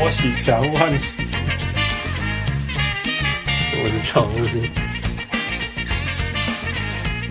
[0.00, 1.26] 波喜祥万喜，
[3.74, 4.34] 我是常务，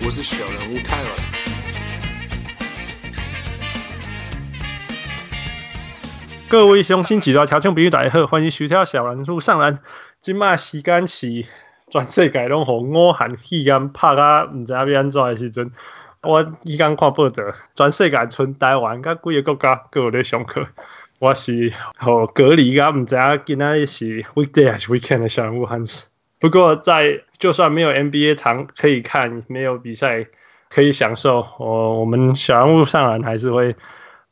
[0.04, 1.08] 我是小人物泰尔。
[6.48, 9.80] 各位雄心几条条件比喻大好，欢迎收听小人物上篮。
[10.20, 11.44] 今麦时间是
[11.88, 15.72] 全世界拢互武汉肺炎拍啊，毋知影要安怎诶时阵。
[16.22, 17.42] 我伊刚看报道，
[17.74, 20.68] 全世界剩台湾甲几个国家各有咧上课。
[21.20, 26.08] 我是互隔离甲毋知影今仔是 weekday 还是 weekend 的小人物汉斯。
[26.38, 30.26] 不过在就算没有 NBA 场可以看，没有比赛
[30.70, 33.76] 可以享受，我我们小人物上篮还是会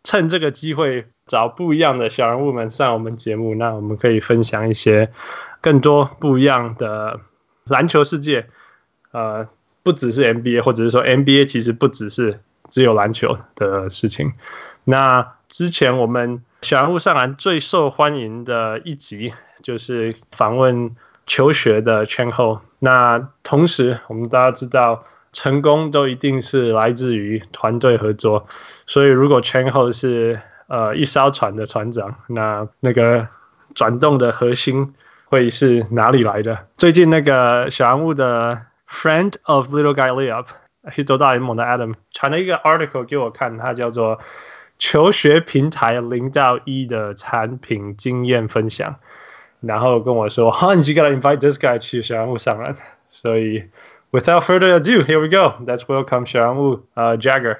[0.02, 5.12] 趁这个机会找不一样的小人物们上我们节目，那我们可以分享一些
[5.60, 7.20] 更多不一样的
[7.64, 8.46] 篮球世界，
[9.12, 9.46] 呃。
[9.84, 14.34] 不只是 NBA，或者是说 NBA 其实不只是只有篮球的事情。
[14.84, 20.94] 那之前我们小人物上篮最受欢迎的一集 就是访问
[21.26, 22.60] 求学的圈后。
[22.78, 28.46] 那同时我们大家知道，成功都一定是来自于团队合作。
[28.86, 33.26] 所以如果圈后是呃一艘船的船长，那那个
[33.74, 34.94] 转动的核心
[35.26, 36.66] 会是哪里来的？
[36.76, 38.62] 最近那个小人物的。
[38.90, 40.46] Friend of little guy layup，
[40.90, 44.18] 是多大联盟的 Adam 传了一个 article 给我看，它叫做
[44.78, 48.96] 求学平台零到一的产品经验分享，
[49.60, 52.74] 然后跟我说，Hans，you gotta invite this guy 去小人物上篮。
[53.10, 53.64] 所以
[54.10, 57.58] ，without further ado，here we go，let's welcome 小人物呃、uh, Jagger。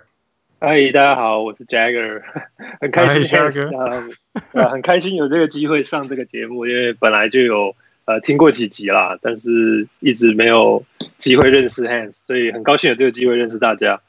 [0.60, 2.22] 嗨，大家好，我是 Jagger，
[2.80, 4.12] 很开心，Jagger，
[4.52, 7.74] 呃，很开心有这个机会上这个节目，因为本来就有。
[8.04, 10.82] 呃，听过几集啦，但是一直没有
[11.18, 14.00] 机会认识 Hans，所以很高兴有这个机会认识大家。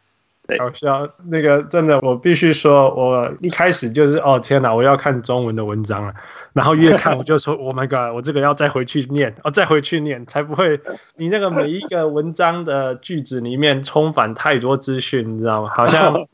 [0.57, 6.13] 好笑，那个真的，我必须说，我一开始就是哦天哪，我要看中文的文章了，
[6.53, 10.79] 然后越看我就说，Oh my God，我这个要再回去念，哦，再回去念，才不会
[11.15, 15.71] 你那个每一个文章的句子里面充满太多资讯，你知道吗？
[15.75, 16.25] 好像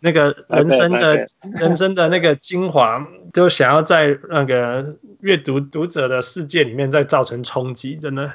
[0.00, 1.24] 那个人生的
[1.58, 8.32] 人生的那个精华，都想要在那个阅读读者的世界里面再造成冲击，真的，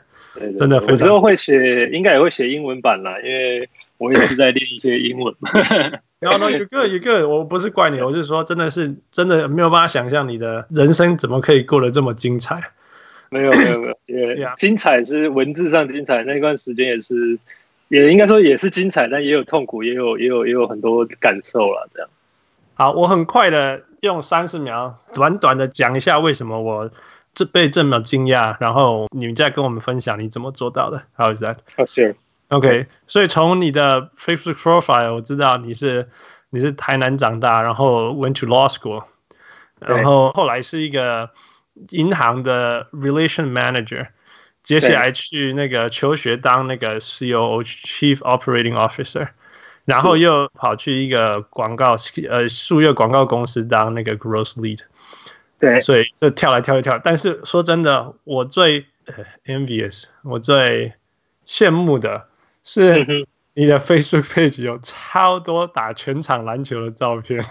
[0.58, 0.94] 真的非常。
[0.94, 3.70] 我之后会写，应该也会写英文版啦，因为。
[4.04, 5.34] 我也是在练一些英文。
[6.20, 12.62] 然后呢，有个有个，我不是怪你，我是说，真的是真的没有办法想象你的人生怎么可以过得这么精彩。
[13.30, 17.40] 没有没有没有，因为 精彩是文字上精彩，那段时间也是，
[17.88, 21.90] 也应该说也是精彩，但也有痛苦，也有也有也有很多感受了。
[21.94, 22.10] 这样。
[22.76, 26.92] 好，我很快的用三十秒，短短的讲一下为什么我
[27.34, 31.04] 这被这么惊讶，然后你们再跟我们分享你怎么做到的。
[31.18, 31.58] How is that?
[31.78, 32.16] Oh, sure.
[32.54, 36.08] OK，所以从你的 Facebook profile 我知道你是
[36.52, 39.04] 你是台南长大，然后 went to law school，
[39.80, 41.32] 然后后来是一个
[41.90, 44.10] 银行的 relation manager，
[44.62, 49.30] 接下来去那个求学当那个 COO Chief Operating Officer，
[49.86, 51.96] 然后又跑去一个广告
[52.30, 54.82] 呃数月广告公司当那个 growth lead，
[55.60, 58.86] 对，所以就跳来跳去跳，但是说真的，我最
[59.48, 60.94] envious，我最
[61.48, 62.28] 羡慕的。
[62.64, 63.26] 是
[63.56, 67.44] 你的 Facebook page 有超多打全场篮球的照片。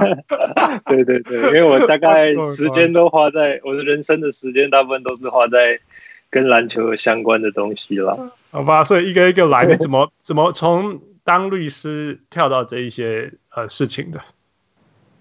[0.86, 5.78] 对对对，因为我大概时间都花在我的人生的时间，大部分都是花在
[6.28, 8.32] 跟篮球相关的东西了。
[8.50, 14.20] 好吧，所以一个一个来，你怎么怎么从当律师跳到这一些呃事情的？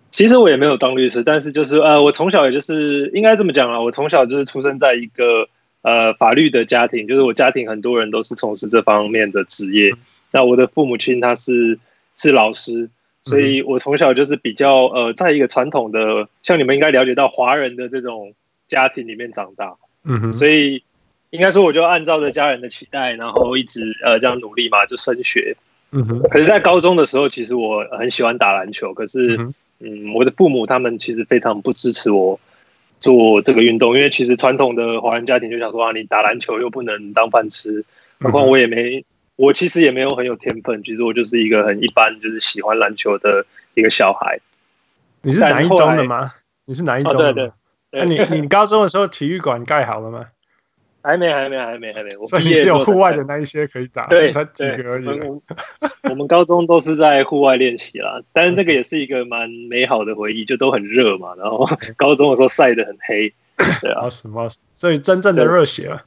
[0.09, 5.47] 其实我也没有当律师，但是就是呃，我从小也就是应该这么讲了，我从小就是出生在一个。
[5.81, 9.91] 呃，法律的家庭，就是我家庭很多人都是从事这方面的职业。
[10.31, 11.79] 那我的父母亲他是
[12.15, 12.89] 是老师，
[13.23, 18.33] 所以我从小就是比较呃，在一个传统的，像你们应该了解到华人的这种
[18.67, 19.75] 家庭里面长大。
[20.03, 20.83] 嗯哼，所以
[21.31, 25.55] 应该说我就按照着家人的期待，然后一直呃这样努力嘛，就升学。
[25.91, 29.35] 嗯哼，可是，在高中的时候，其实我很喜欢打篮球，可是
[29.79, 32.39] 嗯，我的父母他们其实非常不支持我。
[33.01, 37.83] 做这个运动，因为其实传统的华人家庭就想说啊，你打篮球又不能当饭吃，
[38.19, 39.03] 何况我也没，
[39.35, 44.39] 我其实也没有很有天分，其实我就是一个很一般，就是喜欢篮球的一个小孩。
[45.23, 46.33] 你是哪一中的吗？
[46.65, 47.29] 你是哪一中的？
[47.29, 47.33] 哦？
[47.33, 47.51] 对
[47.91, 50.27] 对，那你你高中的时候体育馆盖好了吗？
[51.03, 52.11] 还没，还没，还没，还没。
[52.27, 55.07] 所以你只有户外的那一些可以打，对，才几个而已。
[56.09, 61.33] 我们高中都是在户外练习啦，但是那个也是一个蛮美好的回忆，就都很热嘛。
[61.37, 61.67] 然后
[61.97, 63.33] 高中的时候晒得很黑，
[63.81, 64.49] 对啊，什么？
[64.73, 66.03] 所以真正的热血啊。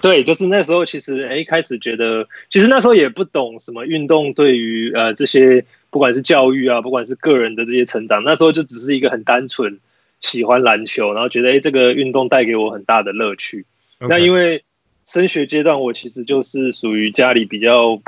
[0.00, 9.78] 对，就是那时候，其实哎，一开始觉得，其实那时候也不懂什么运动对于呃这些，不管是教育啊，不管是个人的这些成长，那时候就只是一个很单纯。
[10.22, 13.64] 喜欢篮球，然后觉得哎，这个运动带给我很大的乐趣。
[14.08, 14.64] 那因为
[15.06, 18.00] 升学阶段，我其实就是属于家里比较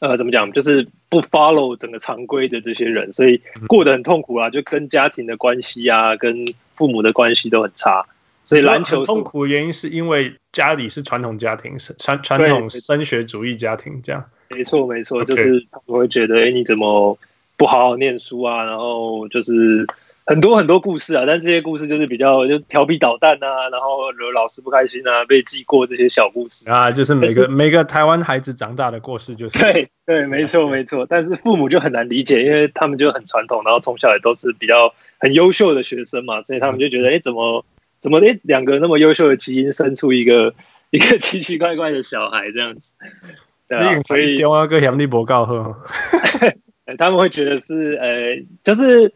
[0.00, 6.44] 呃，怎么讲，就是不 follow 整个常规的这些人，所以过得很痛苦啊，就跟家庭的关系啊，跟
[6.74, 8.04] 父母的关系都很差。
[8.44, 14.24] 所以篮球痛苦的原因是因为家里是传统家庭，是传传统升学主义家庭，这样。
[14.50, 17.18] 没错，没错，就是他们会觉得，哎，你怎么
[17.56, 18.64] 不好好念书啊？
[18.64, 19.86] 然后就是
[20.28, 31.06] 很多很多故事啊，但这些故事就是比较就调皮捣蛋啊，然后惹老师不开心啊，被记过这些小故事啊，就是每个每个台湾孩子长大的故事，就是对对，没错没错。
[31.08, 37.64] 但是父母就很难理解，因为他们就很传统，然后从小也都是比较很优秀的学生嘛，所以他们就觉得，哎，怎么
[37.98, 40.52] 怎么哎，两个那么优秀的基因生出一个
[40.90, 42.92] 一个奇奇怪怪的小孩这样子。
[43.66, 45.76] 对啊，所以电话哥嫌你不够好，
[46.98, 49.10] 他们会觉得是呃，就是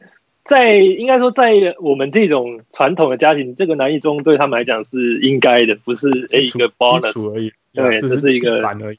[0.44, 7.52] 在应该说在我们这种传统的家庭，这个难易中对他们来讲是应该的，不是一个 bonus 而已。
[7.72, 8.98] 对，这是一个一般而已。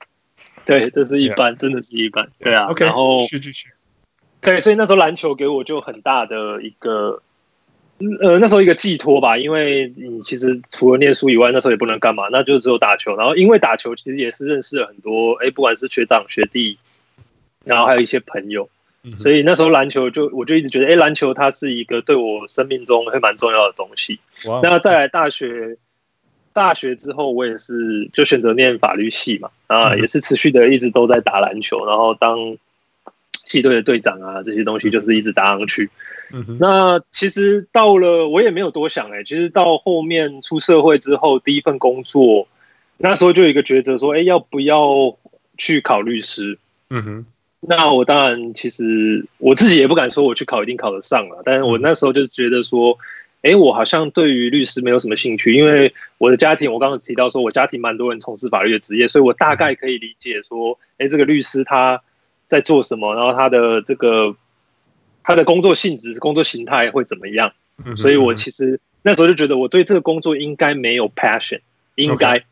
[0.66, 2.30] 对，这是一般，真的是一般。
[2.40, 3.70] 对啊，OK，然后继续继续。
[4.42, 7.22] 对，所以那时候篮球给我就很大的一个。
[8.20, 13.16] 呃，那时候一个寄托吧，因为你其实除了念书以外，那时候也不能干嘛，那就只有打球。
[13.16, 16.78] 然后因为打球，其实也是认识了很多，哎，不管是学长学弟，
[17.64, 18.68] 然后还有一些朋友。
[19.18, 24.20] 所以那时候篮球就我就一直觉得，哎，篮球它是一个对我生命中会蛮重要的东西。
[24.62, 25.78] 那再来大学，
[26.54, 32.56] 大学之后我也是就选择念法律系嘛，啊，也是持续的一直都在打篮球，然后当
[33.46, 35.90] 系队的队长啊，这些东西就是一直打上去。
[36.58, 39.24] 那其实到了，我也没有多想哎、欸。
[39.24, 42.48] 其实到后面出社会之后，第一份工作，
[42.98, 45.18] 那时候就有一个抉择，说，哎，要不要
[45.58, 46.58] 去考律师？
[46.90, 47.26] 嗯哼。
[47.68, 52.98] 那我当然，其实我自己也不敢说我去考一定考得上了，但是我那时候就觉得说，
[53.42, 62.02] 哎，我好像对于律师没有什么兴趣，因为我的家庭，我刚刚提到说我家庭蛮多人从事法律的职业，所以我大概可以理解说，哎，这个律师他
[62.48, 64.36] 在做什么，然后他的这个。
[65.26, 67.54] 他的工作性质、工作形态会怎么样？
[67.96, 71.62] 所以我其实那时候就觉得我对这个工作应该没有 passion，
[71.96, 72.44] 应该.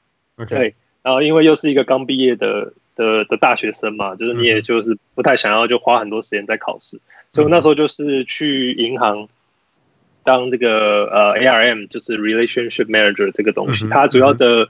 [0.48, 0.74] 对。
[1.04, 7.00] 然后因为又是一个刚毕业的的的大学生嘛，就是你也就是不太想要就花很多时间在考试，
[7.32, 9.28] 所以我那时候就是去银行
[10.24, 13.88] 当这个呃 ARM，就是 relationship manager 这个东西。
[13.90, 14.70] 它主要的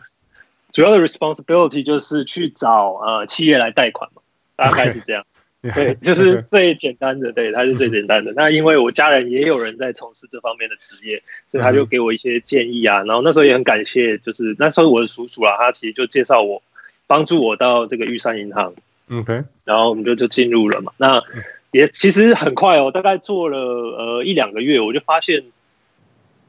[0.72, 4.22] 主要的 responsibility 就是去找呃企业来贷款嘛，
[4.56, 5.26] 大概是这样。
[5.76, 8.34] 对， 就是最简单的，对，他是最简单的。
[8.36, 13.04] 那因为我家人也有人在从事这方面的职业，所以他就给我一些建议啊。
[13.04, 16.64] 然后那时候也很感谢，就是那时候我的叔叔啊，他其实就介绍我，
[17.12, 18.74] 帮助我到这个玉山银行。
[19.12, 20.94] OK，然后我们就就进入了嘛。
[20.96, 21.22] 那
[21.72, 25.44] 也其实很快哦，大概做了呃一两个月，我就发现，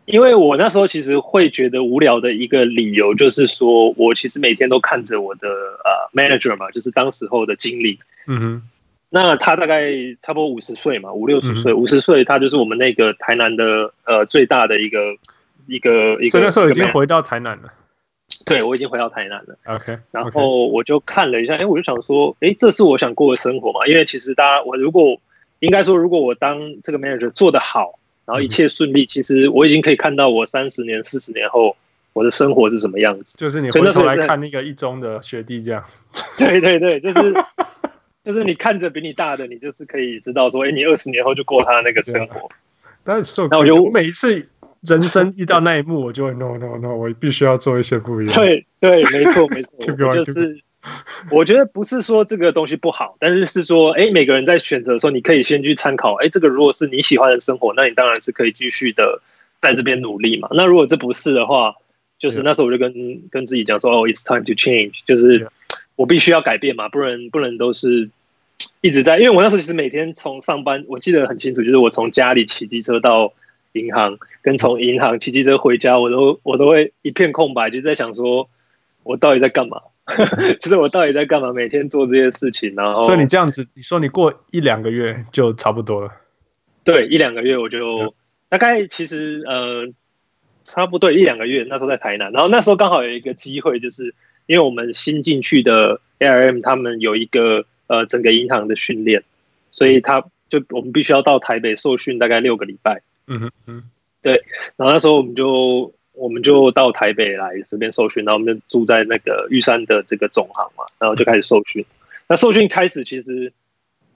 [0.05, 7.99] 因为我那时候其实会觉得无聊的一个理由，就是说我其实每天都看着我的呃 manager 嘛，就是当时候的经理。
[8.29, 8.63] 嗯哼。
[9.15, 9.91] 那他大概
[10.23, 14.99] 差不多五十岁嘛，五六十岁，五十岁他就是我们那个台南的呃最大的一个
[15.67, 16.31] 一个一个。
[16.31, 17.69] 所以那时候已经回到台南了。
[18.45, 19.57] 对，我已经回到台南了。
[19.65, 23.87] OK，然后我就看了一下，哎，我就想说，哎，这是我想过的生活嘛？
[23.87, 25.21] 因为其实大家，我如果
[25.61, 31.77] 应该说，如果我当这个 manager 做得好，然后一切顺利，其实我已经可以看到我三十年、四十年后
[32.13, 33.37] 我的生活是什么样子。
[33.37, 35.85] 就是你回头来看那个一中的学弟这样。
[36.39, 37.35] 对对对，就是。
[38.25, 42.49] 就是你看着比你大的，你就是可以知道说，哎，你二十年后就过他那个生活。
[43.03, 44.47] 但是，那我就每一次
[44.87, 48.35] 人生遇到那一幕，我就会 no no no，我必须要做一些不一样。
[48.35, 50.61] 对对，没错没错， 就是
[51.31, 59.21] 我觉得不是说这个东西不好，但是是说，哎，每个人在选择的时候，你可以先去参考，哎，这个如果是你喜欢的生活，那你当然是可以继续的
[59.61, 60.49] 在这边努力嘛。
[60.53, 61.75] 那如果这不是的话，
[62.19, 62.93] 就是那时候我就跟
[63.31, 65.49] 跟自己讲说，哦，it's time to change，就是。
[65.95, 68.09] 我必须要改变嘛，不能不能都是
[68.81, 69.19] 一直在。
[69.19, 73.35] 因为我那时候其实每天从上班，我记得很清楚，就是我从家里骑机车到
[73.73, 78.49] 银行，跟从银行骑机车回家，我都我都会一片空白，就在想说，
[79.03, 79.81] 我到底在干嘛？
[80.61, 81.53] 就是我到底在干嘛？
[81.53, 83.01] 每天做这些事情，然后。
[83.03, 86.11] 所以你这样子，你说你过一两个月就差不多了。
[86.85, 88.15] 对，一两个月我就
[88.49, 89.87] 大概其实呃，
[90.65, 94.15] 差不多一两个月，那时候在台南，然后那时候刚好有一个机会，就是。
[94.47, 99.23] 因为我们新进去的 ARM，他们有一个呃整个银行的训练，
[99.71, 103.03] 所以他就我们必须要到台北受训大概六个礼拜。
[103.33, 103.83] 嗯哼嗯，
[104.21, 104.33] 对。
[104.77, 111.85] 然后那时候我们就我们就到台北来这边受训，然后我们就住在那个玉山的这个总行嘛，然后就开始受训。
[112.29, 113.53] 那受训开始其实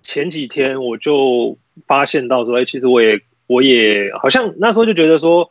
[0.03, 1.57] 前几天我就
[1.87, 5.51] 发现到说，哎，其实我也我也好像那时候就觉得说，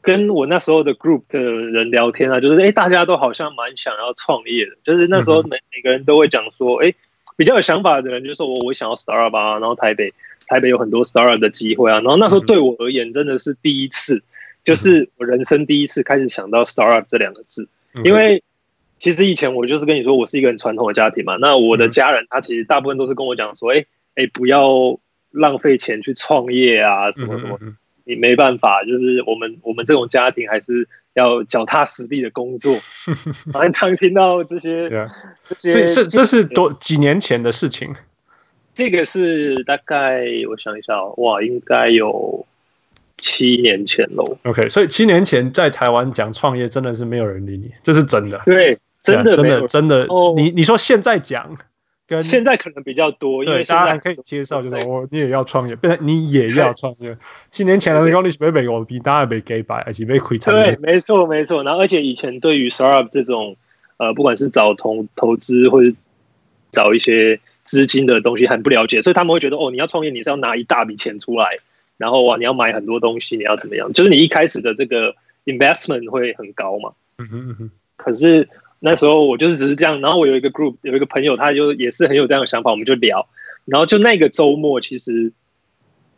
[0.00, 6.94] 跟我那时候的 group 的人聊天啊，就是哎，大家都好像蛮想要创业的，就是那时候每每个人都会讲说，哎，
[7.36, 10.08] 比较有想法的人就说我我想要 startup 啊，然后台北
[10.46, 14.22] 台北有很多 startup 的机会啊，然后那时候对我而言真的是第一次，
[14.64, 17.68] 就是我人生第一次开始想到 startup 这两个字，
[18.04, 18.42] 因为
[18.98, 23.84] 其实以前我就是跟你说，我是一个很传统的家庭嘛，那我的家人他其实大部分都是跟我讲说，哎
[24.14, 24.98] 哎，不要。
[25.32, 27.58] 浪费钱去创业啊，什么什么，
[28.04, 32.74] 你没办法，就是我们我们这种家庭还是要脚踏实地的工作。
[33.52, 34.88] 常常听到这些，
[35.58, 37.94] 这些这是这是多几年前的事情。
[38.76, 42.46] 这个是大概我想一下，哇，应该有
[43.16, 44.36] 七年前喽。
[44.44, 48.40] OK，所以七年前在台湾讲创业真的是没有人理你，这是真的。
[48.44, 50.06] 对，真的真的真的。
[50.36, 51.56] 你你说现在讲。
[52.08, 57.18] 跟现在可能比较多，因为大家还可以接受，就是我你也要创业，变成你也要创业。
[57.50, 60.54] 七年前的时候，你是被美国比大家被给白，而且被亏惨。
[60.54, 61.64] 对，没错没错。
[61.64, 63.56] 然后而且以前对于 startup 这种
[63.96, 65.90] 呃，不管是找投投资或者
[66.70, 71.58] 找一些资金的东西，很不了解，所以他们会觉得哦，你要创业，你是要拿一大笔钱出来，
[71.98, 73.92] 然后哇，你要买很多东西，你要怎么样？
[73.92, 76.92] 就是你一开始的这个 investment 会很高嘛。
[77.18, 77.70] 嗯哼嗯哼。
[77.96, 78.48] 可是。
[78.78, 83.26] 那时候我就是只是这样，然后我有一个 group，有一个朋友，他就也是很有这样的想法，我们就聊，
[83.64, 85.32] 然后就那个周末，其实，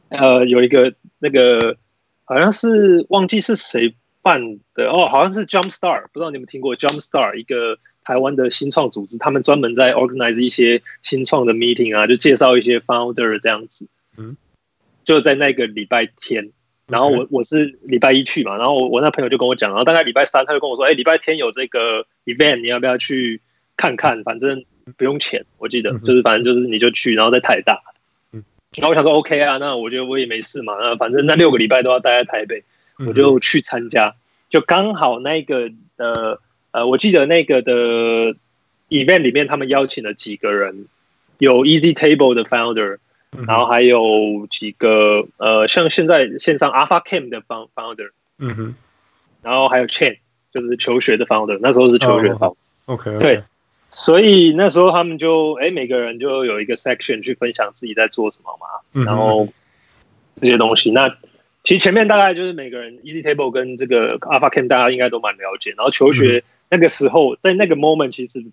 [0.08, 1.76] 呃，有一个那个
[2.24, 7.78] 好像是忘记是谁办的哦，好像是 Jumpstart，不知道你们听过 Jumpstart 一个
[8.08, 13.86] 台湾的新创组织，他们专门在 organize 一些新创的 meeting 啊，就介绍一些 founder 这样子，
[14.16, 14.34] 嗯，
[15.04, 16.50] 就在那个礼拜天。
[16.86, 23.42] 然后我我是礼拜一去嘛，然后我我那朋友就跟我讲，然后大概礼拜三他就跟我说，哎，礼拜天有这个 event，你要不要去
[23.76, 24.24] 看看？
[24.24, 24.64] 反正
[24.96, 27.78] 不用钱，我记得就是反正就是你就去，然后在台大。
[28.32, 28.42] 嗯
[28.78, 32.64] 然后我想说 OK 啊，那我觉得我也没事嘛，那反正那六个礼拜都要待在台北，
[33.06, 34.14] 我就去参加。
[34.48, 36.40] 就刚好那个呃
[36.78, 37.72] 呃，我记得那个的
[38.88, 40.86] event 里面，他们邀请了几个人，
[41.38, 42.98] 有 Easy Table 的 founder。
[43.46, 48.08] 然后还有几个呃，像现在线上 Alpha Camp 的 founder，
[48.38, 48.74] 嗯哼，
[49.42, 50.16] 然后还有 Chain，
[50.50, 53.42] 就是求学的 founder，那时候是求学的 founder，OK，对，
[53.90, 59.46] 所以那时候他们就哎，每个人就有一个 section 去分享自己在做什么嘛，然后
[60.36, 60.90] 这些东西。
[60.90, 61.14] 那
[61.64, 68.44] 其实前面大概就是每个人 Easy Table 跟这个 Alpha Camp 大家应该都蛮了解，然后求学那个时候在那个 moment 其实。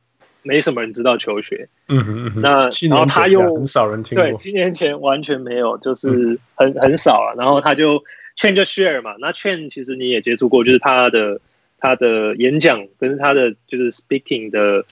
[0.48, 7.34] 没什么人知道求学，嗯哼，嗯哼，那然后他又很少人听过，对，七年前完全没有，就是很很少啊。
[7.36, 8.04] 然后他就
[8.38, 11.42] Chen 就 share 嘛，那 Chen 其实你也接触过，就是他的
[11.80, 14.86] 他的演讲跟他的就是 speaking 的，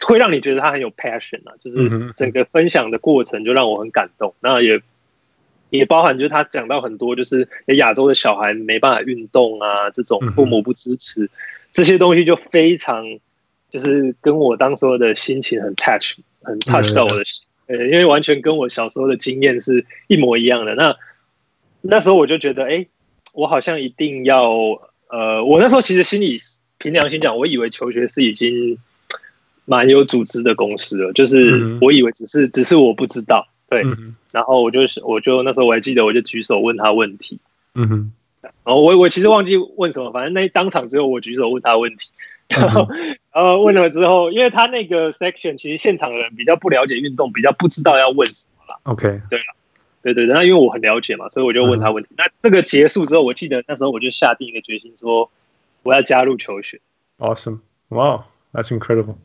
[0.00, 4.32] 会让你觉得他很有 passion 啊，就是整个分享的过程就让我很感动。
[4.40, 4.80] 那也
[5.68, 11.28] 也包含就是他讲到很多，就是亚洲的小孩没办法运动啊，这种父母不支持
[11.76, 13.04] 这些东西就非常。
[13.68, 20.76] 就是跟我当时候的心情很 touch，很 touch 到我的心，呃，因为完全跟我小时候的经验是一模一样的。
[20.76, 20.96] 那
[21.82, 22.88] 那时候我就觉得，哎、欸，
[23.34, 24.48] 我好像一定要，
[25.08, 26.36] 呃，我那时候其实心里
[26.78, 28.78] 凭良心讲，我以为求学是已经
[29.64, 33.82] 蛮有组织的公司了，就是我以为只是只是我不知道，对。
[34.32, 37.40] 然后我就我就那时候我还记得，我就举手问他问题，
[37.74, 38.12] 嗯哼。
[38.64, 42.10] 然后我我其实忘记问什么，反正那当场只有我举手问他问题。
[42.48, 42.88] 然后，
[43.32, 48.80] 然后问了之后，因为他那个 section 其实现场的人比较不了解运动，比较不知道要问什么了。
[48.84, 49.44] OK，对了，
[50.00, 52.10] 对对对，那因为我很了解嘛，所以我就问他问题。
[52.16, 55.28] 那这个结束之后，我记得那时候我就下定一个决心，说
[55.82, 56.80] 我要加入球学。
[57.18, 57.58] Awesome!
[57.88, 58.22] Wow,
[58.52, 59.16] that's incredible.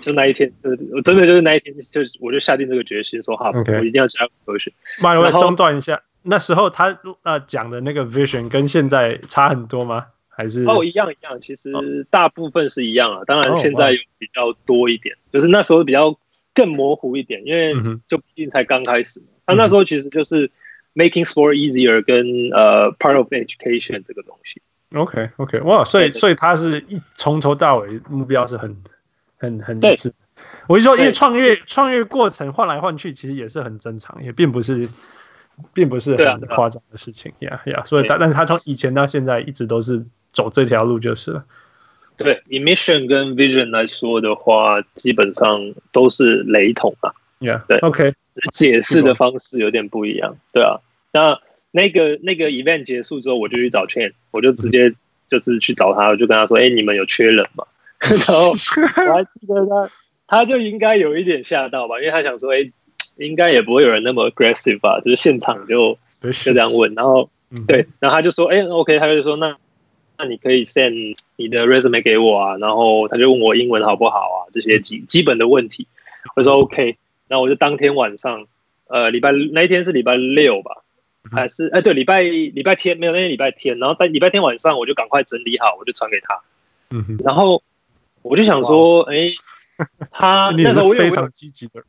[0.00, 4.72] 就那一天，就是我真的就是那一天，就我就下定这个决心，说好.我一定要加入球学。
[4.98, 10.06] 慢慢中断一下，那时候他呃讲的那个 vision 跟现在差很多吗？
[10.28, 13.22] 还是哦，一样一样，其实大部分是一样啊。
[13.26, 16.14] 当然现在有比较多一点，就是那时候比较
[16.52, 17.72] 更模糊一点，因为
[18.06, 19.26] 就毕竟才刚开始嘛。
[19.46, 20.50] 他那时候其实就是
[20.94, 24.60] making sport easier 跟呃 part of education 这个东西。
[24.94, 28.76] OK OK，哇，所以所以他是一从头到尾目标是很
[29.38, 30.12] 很很一致。
[30.68, 34.86] 我就说，因为创业创业过程换来换去，其实也是很正常，也并不是
[35.72, 37.82] 并不是很夸张的事情呀呀。
[37.84, 40.04] 所以他但是他从以前到现在一直都是。
[40.36, 41.42] 走这条路就是了。
[42.18, 47.10] 对，以 mission 跟 vision 来说的话，基本上都是雷同啊。
[47.40, 48.12] Yeah，对，OK，
[48.52, 50.36] 解释的方式有点不一样。
[50.52, 50.78] 对啊，
[51.10, 54.92] 那那个那个 event 结束之后，我就去找 Chen，我就直接
[55.30, 57.64] 就是去找他，我就跟他说：“哎、欸，你们有缺人吗？”
[58.04, 59.90] 然后我还记得他，
[60.26, 62.72] 他就应该有一点吓到吧，因为他想说：“哎、欸，
[63.16, 65.00] 应该也不会有人那么 aggressive 吧？
[65.00, 69.56] 就是现场就就这样问，然后、嗯、对，然后他就说，哎、欸、，OK，他就说，那
[70.18, 75.86] 那你可以 send 你的 resume 给我啊，然后他就问我英文好不好啊，这些基基本的问题，
[76.34, 76.96] 我说 OK，
[77.28, 78.46] 然后我就当天晚上，
[78.88, 80.82] 呃，礼拜那一天是礼拜六吧，
[81.32, 86.40] 还是哎、欸、对，礼拜礼拜天没有，那天礼拜天，然后在礼拜天晚上我就赶快整理好，我就传给他，
[86.90, 87.62] 嗯哼，然后
[88.22, 89.34] 我就想说，哎、欸，
[90.10, 91.82] 他 那时候我非常积极的。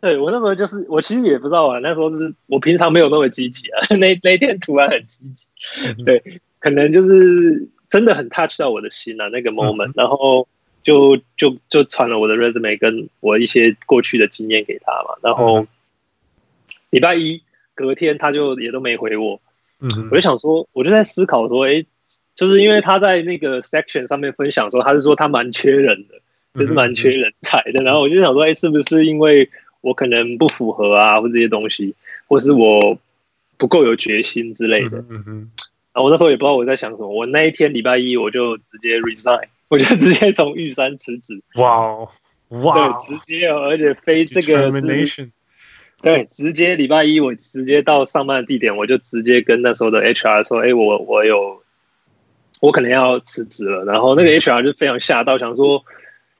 [0.02, 1.78] 对，我那时候就是，我其实也不知道啊。
[1.80, 10.48] 那时候是我平常没有那么积极啊， 那那天突然很积极，对，可能就是真的很 touch 到我的心啊，那个 moment，然后
[10.82, 15.16] 就就就传了我的 resume 跟我一些过去的经验给他嘛。
[15.22, 15.66] 然后
[16.88, 17.42] 礼拜一
[17.74, 19.40] 隔天他就也都没回我，
[19.80, 21.84] 嗯，我就想说，我就在思考说，哎，
[22.34, 26.20] 就是因为他在那个 section 上面分享说，他是说他蛮缺人的，
[26.58, 27.82] 就是蛮缺人才的。
[27.82, 29.48] 然后我就想说，哎，是不是因为
[29.80, 31.94] 我可能不符合啊，或这些东西，
[32.28, 32.98] 或是我
[33.56, 35.04] 不够有决心之类的。
[35.08, 35.50] 嗯哼。
[35.92, 37.08] 然后我那时候也不知道我在想什么。
[37.08, 41.42] 我那一天礼拜一我就直接 resign， 我就直接从玉山辞职。
[41.56, 42.08] 哇哦，
[42.50, 42.88] 哇！
[42.92, 44.70] 对，直接，而且非这个
[45.06, 45.30] 是。
[46.02, 51.60] 对，直接礼拜一我直接到上班的地点，我就直接跟那时候的 HR 说：“哎，我我有，
[52.60, 55.84] 我可能要辞职了。”然后那个 HR 就非常吓到，想说。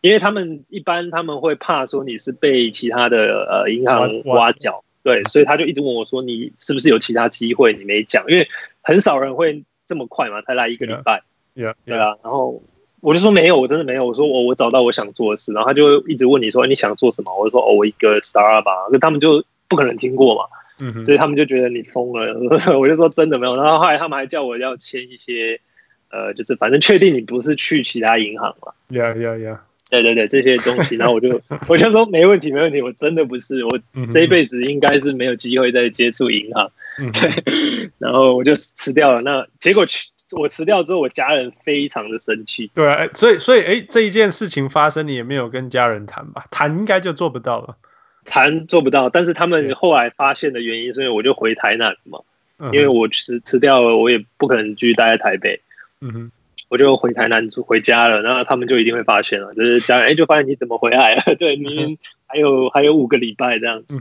[0.01, 8.25] 因为他们一般他们会怕说你是被其他的呃银行挖角，对，所以他就一直问我说，你是不是有其他机会你没讲？
[8.29, 8.49] 因为
[8.83, 11.23] 很少人会这么快嘛，才来一个礼拜
[11.55, 12.17] ，yeah, yeah, 对啊。
[12.23, 12.63] 然后
[13.01, 14.07] 我就说没有，我真的没有。
[14.07, 17.37] 我说我我找到我想做的事，然后他就一直问你说你想做什么？
[17.39, 20.45] 我就说哦，我一个 startup 吧，那他们就不可能听过嘛，
[20.81, 22.35] 嗯哼，所以他们就觉得你疯了。
[22.79, 23.57] 我就说真的没有。
[23.57, 25.61] 然后后来他们还叫我要签一些
[26.11, 28.75] 呃，就是反正确定你不是去其他银行了。
[28.89, 29.59] Yeah, yeah, yeah.
[29.91, 33.79] 对对对，这些东西，然后我就 我就说没问题，没问题，我真的不是，我
[34.11, 36.71] 这一辈子应该是没有机会再接触银行，
[37.13, 37.45] 对，
[37.99, 39.21] 然后我就辞掉了。
[39.21, 42.71] 那结果去我辞掉之后，我家人非常的生气。
[42.73, 46.45] 对啊，所以所以哎，这一件事情发生，你也没有跟家人谈吧？
[46.53, 47.77] 谈应该就做不到了，
[48.25, 49.11] 谈做不到。
[49.11, 52.21] 但是他们后来发现的原因，是因为我就回台南嘛，
[52.73, 55.61] 因为我辞辞掉了，我也不可能继续待在台北。
[56.01, 56.33] 嗯哼。
[56.71, 61.23] 我就回台南住回家了，然后他们就一定会发现了，就是家人哎，就发现你怎么回来了？
[61.35, 63.99] 对，明明还有还有五个礼拜这样子，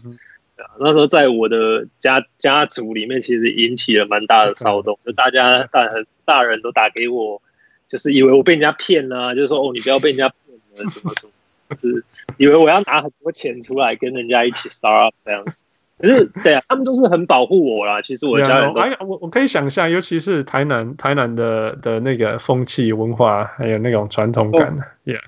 [0.79, 7.41] 那时候在我的家家族里面，其实引起了蛮大的骚动，就大家大人大人都打给我，
[7.87, 10.37] 就是以为我被人家骗了啊，就是说哦，你不要被人家骗
[10.85, 11.33] 了，什么什么，
[11.75, 12.03] 就是
[12.37, 15.65] 以为我要拿很多钱出来跟人家一起 start up 这样子。
[15.99, 18.01] 可是，对啊，他们都是很保护我啦。
[18.01, 25.19] 其实我的家人，哎呀，我我可以想象，尤其是台南，台南的的那个风气文化，还有那种传统感的，Yeah，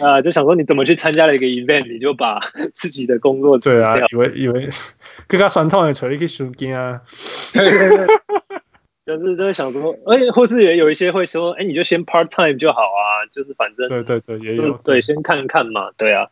[0.00, 2.40] 呃，就想说你怎么去参加了一个 event，你就把
[2.74, 4.68] 自己的工作对啊，以为以为
[5.28, 7.00] 更加传统的找一个书记啊，
[7.52, 8.06] 对对对，
[9.06, 16.26] 就是就是想说，哎，或是也有一些会说，哎，你就先 part time 就好啊，就是反正对对对，也有对，先看看嘛，对啊。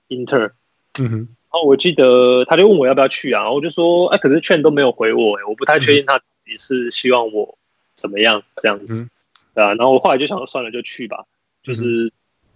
[0.08, 0.50] intern。
[0.98, 1.16] 嗯哼。
[1.18, 7.58] 然后我记得他就问我要不要去啊，我就说哎，可是券都没有回我，哎，我不太确定他也是希望我
[7.94, 9.06] 怎么样这样子。
[9.54, 9.74] 对啊。
[9.74, 11.24] 然后我后来就想说算了，就去吧。
[11.62, 12.10] 就是，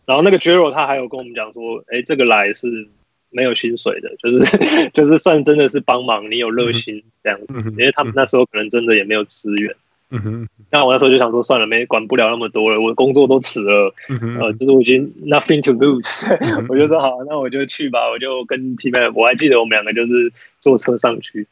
[0.05, 2.89] 然后那个 Jero 他还有跟我们讲说，哎，这个来是
[3.31, 9.75] 没有薪水的， 就是 就是算真的是帮忙，你有热心这样子，嗯因为他们那时候可能真的也没有资源。
[10.09, 21.49] 嗯哼，那我那时候就想说，算了，没管不了那么多了，我的工作都辞了，嗯哼，呃，就是我已经 nothing to lose，嗯 我就说好，那我就去吧，我就跟 T M，我还记得我们两个就是坐车上去，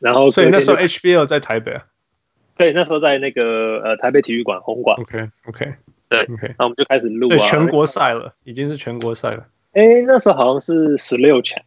[0.00, 1.84] 然后所以那时候 HBO 在台北啊。
[2.56, 5.74] 对，那时候在那个呃台北体育馆红馆，OK OK，
[6.08, 9.44] 对，OK，那我们就开始录啊，全国赛了，已经是全国赛了。
[9.76, 11.62] 哎，那时候好像是十六强。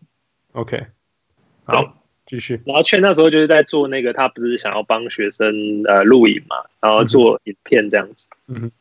[0.54, 0.84] OK，
[1.63, 1.95] 好，
[2.26, 2.60] 继续。
[2.65, 8.28] 然后劝那时候就是在做那个，他不是想要帮学生呃录影嘛，然后做影片这样子。
[8.48, 8.72] 嗯哼，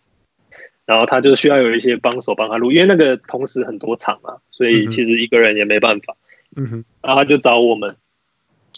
[0.87, 6.17] 然后他就需要有一些帮手帮他录，因为那个同时很多场嘛，所以其实一个人也没办法。
[6.57, 7.91] 嗯哼，然后他就找我们，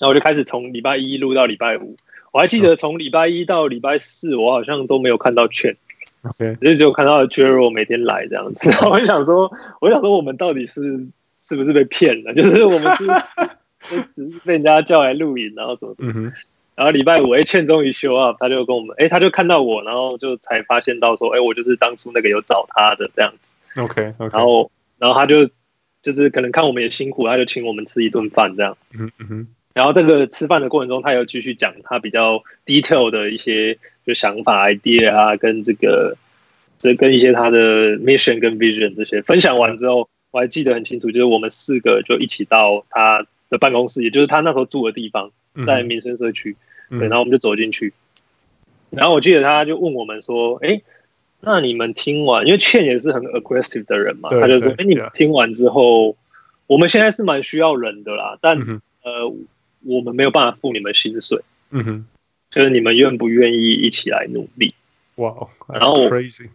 [0.00, 1.96] 然后我就开始从礼拜一录到礼拜五。
[2.32, 5.76] 我还记得从礼拜一到礼拜四，我好像都没有看到劝。
[6.22, 8.70] OK，就只有看到 Jero 每天来这样子。
[8.70, 11.06] 然后我就想说，我想说我们到底是
[11.40, 12.34] 是不是被骗了？
[12.34, 13.06] 就是我们是
[14.14, 16.10] 只是被人家叫来录影，然后什么什么。
[16.10, 16.32] 嗯哼，
[16.76, 23.54] 然后礼拜五，哎，劝终于 show up，他就跟我们，哎，他就看到我，然后就才发现到说，哎，我就是当初那个有找他的这样子。
[23.76, 25.48] OK 然后，然后他就
[26.02, 28.76] 就是可能看我们也辛苦，他就请我们吃一顿饭这样。
[28.98, 36.16] 嗯嗯哼，然后这个吃饭的过程中，他又继续讲他比较 detail 的一些就想法、idea 啊，跟这个
[36.78, 45.30] 这跟一些他的 mission 跟 vision 这些分享完之后，我还记得很清楚，就是我们四个就一起到他的办公室，也就是他那时候住的地方，
[45.64, 46.56] 在民生社区。
[46.90, 47.92] 嗯、对，然后我们就走进去，
[48.90, 50.80] 然后我记得他就问我们说：“哎，
[51.40, 56.16] 那你们听完，因为倩也是很 aggressive 的人嘛，他就说：‘哎，你们听完之后，
[56.66, 59.34] 我们现在是蛮需要人的啦，但、嗯、呃。’”
[59.82, 62.06] 我们没有办法付你们薪水，嗯哼，
[62.50, 64.74] 就是你们愿不愿意一起来努力？
[65.16, 66.08] 哇、wow，然后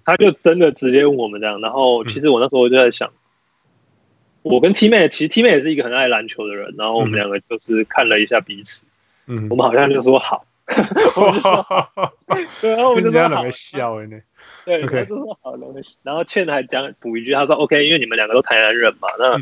[0.03, 8.85] 他就真的直接问我们这样，然后其实我那时候就在想，嗯、我跟 T 妹其实 T 妹也是一个很爱篮球的人，然后我们两个就是看了一下彼此，
[9.27, 10.45] 嗯，我们好像就说好，
[12.59, 14.19] 对，然后我们就说好，笑呢，
[14.65, 14.99] 对，okay.
[14.99, 15.55] 他就说好，
[16.03, 19.41] 然后倩还讲补一句，他说 OK，因为你们两个都台南人嘛，那。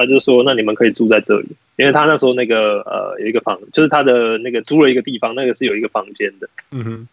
[0.00, 6.48] 嗯他就说：“那你们可以住在这里，因为他那时候那个呃有一个房，就是他的那个租了一个地方，那个是有一个房间的。
[6.70, 7.08] 嗯哼。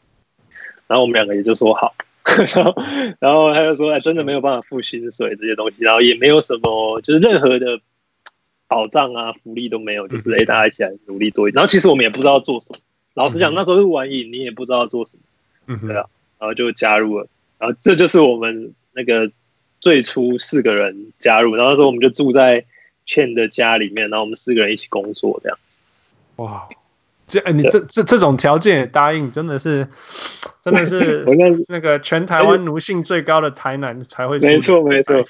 [0.87, 1.93] 然后我们两个也就说好，
[2.55, 2.75] 然后
[3.19, 7.81] 然后他就说：哎，真的没有办法付薪水这些东西，然后也没有什么，就是任何的
[8.69, 11.49] 保障啊、福利都没有，就是哎，大家一起来努力做。
[11.49, 12.79] 然后其实我们也不知道做什么。
[13.15, 15.19] 老实讲，那时候录完影，你也不知道做什么。
[15.67, 15.87] 嗯哼。
[15.89, 16.05] 对啊，
[16.39, 17.27] 然后就加入了，
[17.59, 19.29] 然后这就是我们那个
[19.81, 22.63] 最初四个人加入，然后那时候我们就住在。
[23.07, 25.79] 劝的家里面，然后我们四个人一起工作，这样子。
[26.35, 26.69] 哇，
[27.25, 29.87] 这你这这这种条件也答应，真的是，
[30.61, 31.25] 真的是
[31.67, 34.37] 那个全台湾奴性最高的台南才会。
[34.39, 35.25] 没错没错，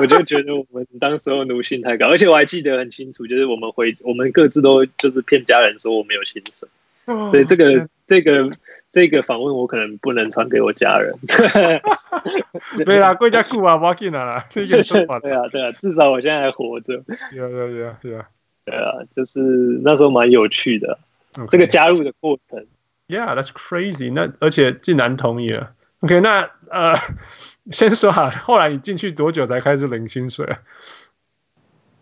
[0.00, 6.68] 我就觉得我们当时候奴性太高，而且我还记得很清楚，就是我们回我们各自都就是骗家人说我们有薪水，
[7.04, 8.50] 所以这个这个。
[8.96, 11.14] 这个访问我可能不能传给我家人。
[12.86, 14.42] 对啊，贵家顾啊，不要紧啊。
[14.54, 16.96] 对啊，对啊，至少我现在还活着。
[17.30, 18.26] 对啊，对啊，对啊，
[18.64, 19.42] 对啊，就是
[19.84, 20.98] 那时候蛮有趣的
[21.34, 21.46] ，okay.
[21.50, 22.64] 这个加入的过程。
[23.08, 24.10] Yeah，that's crazy。
[24.10, 25.74] 那而且竟然同意了。
[26.00, 26.94] OK，那呃，
[27.70, 30.58] 先说哈，后来你进去多久才开始领薪水啊？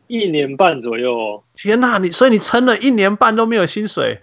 [0.07, 1.43] 一年半左右。
[1.55, 4.21] 天哪，你所以你撑了一年半都没有薪水？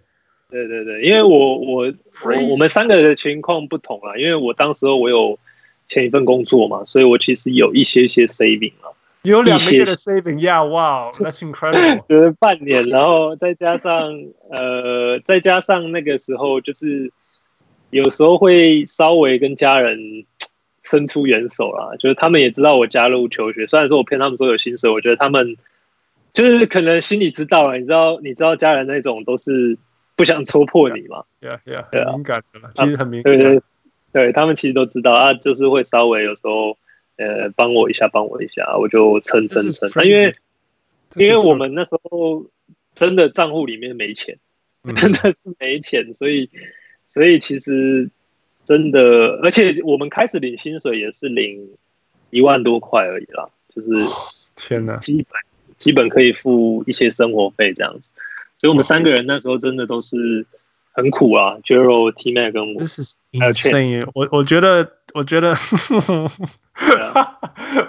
[0.52, 1.86] 对对对，因为我我
[2.26, 5.40] 我我们三个的情况不同啦，因为我当时候我有
[5.88, 17.14] 前一份工作嘛，所以我其实有一些些 saving 啊，有两个月的 saving，Yeah，哇，That's incredible， 就是半年，然后再加上呃，再加上那个时候就是
[17.90, 20.26] 有时候会稍微跟家人
[20.84, 25.56] 伸出援手啦，就是他们也知道我加入求学，虽然说我骗他们说有薪水，我觉得他们
[26.34, 29.78] 就是可能心里知道了，你知道你知道家人那种都是。
[30.16, 31.24] 不想戳破你嘛？
[31.40, 33.38] 对啊，对啊，很敏感的了，其实很敏感。
[33.38, 33.62] 对对，
[34.12, 36.78] 对他们其实都知道啊，就是会稍微有时候
[37.18, 39.90] 呃帮我一下，帮我一下，我就撑撑撑。
[39.96, 40.34] 啊，因为
[41.16, 42.46] 因为我们那时候
[42.94, 44.38] 真的账户里面没钱，
[44.96, 46.50] 真的是没钱，所以
[47.08, 48.10] 所以其实
[48.64, 51.70] 真的，而且我们开始领薪水也是领
[52.30, 53.90] 一万多块而已啦，就是
[54.56, 55.26] 天哪，基本
[55.78, 58.12] 基本可以付一些生活费这样子。
[58.62, 60.46] 所以我们三个人那时候真的都是
[60.92, 62.80] 很苦啊，Jero、T Mac 跟我。
[62.80, 64.08] 这是 insane！
[64.14, 65.56] 我我觉得，我觉得，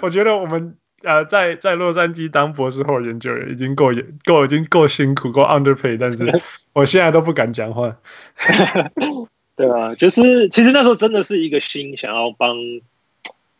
[0.01, 3.91] 我觉得 我们呃，在在洛杉矶当博士后研究员已经够
[4.25, 6.41] 够已经够辛苦，够 underpay，但是
[6.73, 7.95] 我现在都不敢讲话。
[9.55, 12.57] 对啊，就是其实那时候真的是一个心想要帮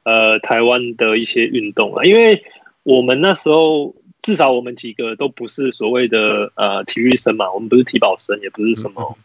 [0.01, 2.43] 呃台湾的一些运动啊，因为
[2.81, 3.93] 我们那时候。
[4.23, 9.17] 至少我们几个都不是所谓的呃体育生嘛，我们不是体保生，也不是什么，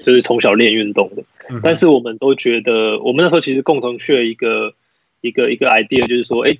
[0.00, 1.22] 就是从小练运动的。
[1.62, 4.74] 但是我们都觉得，我们那时候其实共同去了一个
[5.22, 6.58] 一个一个 idea，就是说，哎，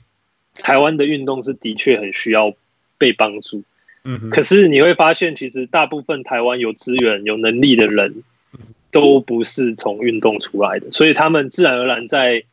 [0.55, 2.55] 台湾的运动是的确很需要
[2.97, 3.65] 被帮助。
[4.05, 8.23] 嗯，可是你会发现，其实大部分台湾有资源、有能力的人，
[8.93, 12.45] 都不是从运动出来的，所以他们自然而然在。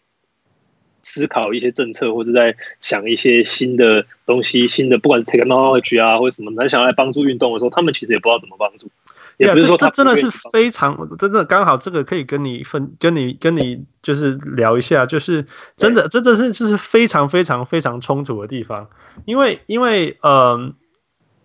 [1.03, 8.89] 思考一些政策，或者在想一些新的东西，新的不管是 technology 啊，或者什么，他想要来帮助运动的时候，他们其实也不知道怎么帮助。
[9.37, 18.89] 也不是说他这真的是非常真的刚好，这个可以跟你分，跟你跟你就是聊一下，就是真的真的是就是非常非常非常冲突的地方，
[19.25, 20.73] 因为因为呃，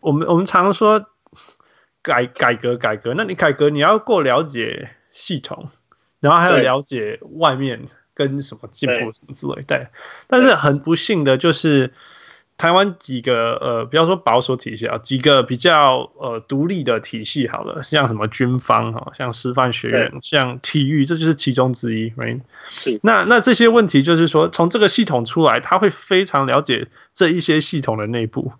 [0.01, 1.07] 我们我们常说
[2.03, 5.71] 改改革改革，那你改革你要够了解系统，
[6.21, 7.87] 然后还有了解外面。
[8.17, 9.87] 跟什么进步什么之类，对，
[10.27, 11.93] 但是很不幸的就是
[12.57, 22.41] 台湾几个呃，不要说保守体系啊，几个比较呃独立的体系好了，像什么军方哈，像师范学院，像体育，这就是其中之一，right？
[22.65, 22.99] 是。
[23.03, 28.51] 那那这些问题就是说，从这个系统出来，他会非常了解这一些系统的内部，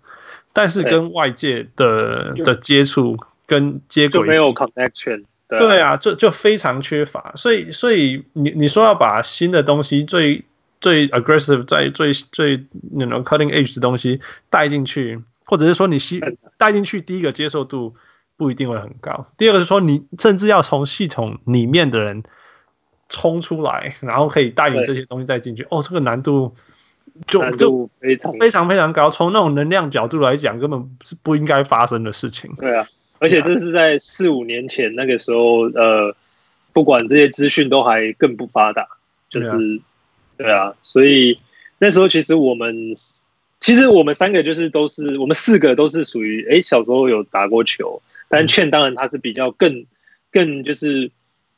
[0.53, 3.17] 但是跟外界的的接触
[3.47, 5.23] 跟接轨就没有 connection。
[5.49, 10.43] 对啊，对啊，就就非常缺乏，所以所以你你说要把新的东西最
[10.81, 16.21] 最 aggressive 在最最那种 cutting edge 的东西带进去，或者是说你吸
[16.57, 17.95] 带进去，第一个接受度
[18.35, 22.23] 不一定会很高，第二个是说你甚至要从系统里面的人
[23.07, 26.53] 冲出来，然后可以带领这些东西再进去，哦，这个难度
[27.25, 32.53] 就就非常非常非常高，从那种能量角度来讲，根本是不应该发生的事情。
[32.57, 32.85] 对啊。
[33.19, 36.15] 而且这是在四五年前那个时候，呃，
[36.73, 38.87] 不管这些资讯都还更不发达，
[39.29, 39.81] 就是，
[40.37, 41.39] 对啊，所以
[41.79, 42.93] 那时候其实我们，
[43.59, 49.85] 其实我们三个就是都是我们四个都是属于，哎，小时候有打过球，但劝当然他是比较更
[50.31, 51.09] 更就是，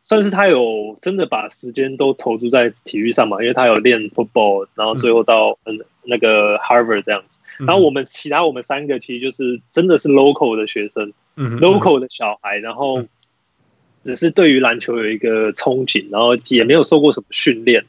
[0.09, 11.13] 算是他有真的把时间都投注在体育上嘛，因为他有练 football，然后最后到嗯那个 Harvard 这样子，然后我们其他我们三个其实就是真的是 local 的学生。
[11.37, 13.03] local 的小孩，然后
[14.03, 17.85] 只是对于篮球有一个憧憬，然后也没有受过什么训练，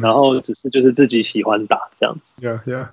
[0.00, 2.34] 然后只是就是自己喜欢打这样子。
[2.40, 2.86] Yeah, yeah.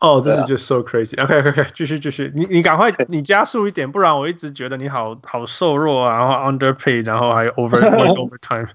[0.00, 1.20] 哦，这是就 so crazy。
[1.22, 7.80] OK, OK, OK，继续继续，你你赶快你加速一点，不然我一直觉得你好好瘦弱啊，然后 underpaid，然后还有 over
[8.14, 8.68] overtime。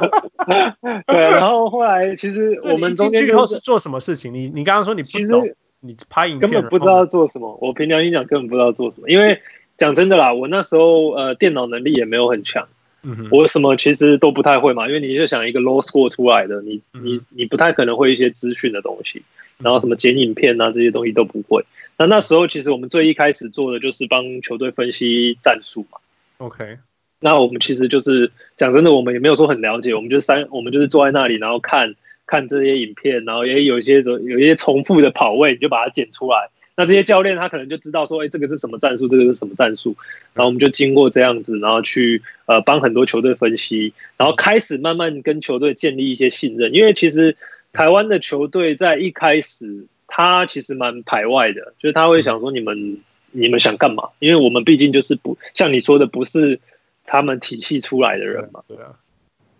[1.06, 4.32] 对，然后后来其实 我们进去后是做什么事情？
[4.34, 5.48] 你你刚刚说你不懂。
[5.82, 9.40] 你拍影片根本不知道做什么，我凭良心讲根本不知道做什么，因为
[9.78, 12.68] 讲真的啦，我那时候呃电脑能力也没有很强，
[13.02, 19.22] 嗯，我什么其实都不太会嘛，因为你就想一个 low score 出来的，你你你不太可能会一些资讯的东西，
[19.62, 21.64] 然后什么剪影片啊这些东西都不会。
[21.96, 25.98] 那那时候其实我们最一开始做的就是帮球队分析战术嘛。
[26.38, 26.78] OK，
[27.20, 31.94] 那我们其实就是讲真的，我们也没有说很了解，我们就三我们就是坐在那里然后看。
[32.26, 36.48] 看这些影片，然后也有一些有一些重复的跑位，你就把它剪出来。
[36.76, 39.96] 那这些教练他可能就知道说，哎，这个是什么战术，这个是什么战术。
[40.32, 46.72] 然后我们就经过这样子，然后去呃帮很多球队分析，然后开始慢慢跟球队建立一些信任。
[46.72, 47.36] 因为其实
[47.72, 52.98] 台湾的球队在一开始，他其实蛮排外的，就是他会想说，你们
[53.30, 54.10] 你们想干嘛？
[54.18, 56.60] 因为我们毕竟就是不像你说的，不是
[57.04, 58.62] 他们体系出来的人嘛。
[58.66, 58.96] 对啊。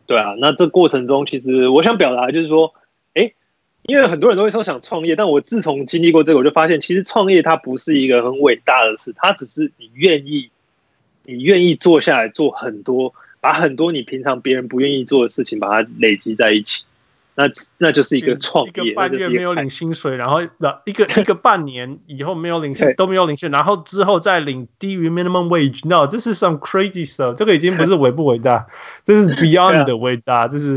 [0.07, 2.75] 对啊，那这过程中，其实我想表达就是说，
[3.15, 3.33] 哎，
[3.83, 10.51] 因为很多人都会说想创业，但我自从经历过这个，我就发现，其实创业它不是一个很伟大的事，它只是你愿意，
[11.25, 16.85] 你愿意坐下来做很多，把很多你平常别人不愿意做的事情，把它累积在一起。
[17.41, 25.89] 那那就是一个创业，一个半月没有领薪水，然后一个一个半年以后没有领薪都没有领薪，然后之后再领低于 minimum wage。
[25.89, 27.35] No，这是 some crazy stuff。
[27.35, 28.67] 这个已经不是伟不伟大，
[29.07, 30.49] 这是 beyond 的伟大。
[30.49, 30.77] 这是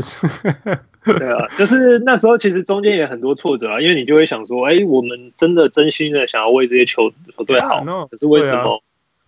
[1.04, 8.82] 对啊，就是那时候其实中间也很多挫折啊，因为你就会想说，哎，我们真的真心的想要为这些球球队好，可是为什么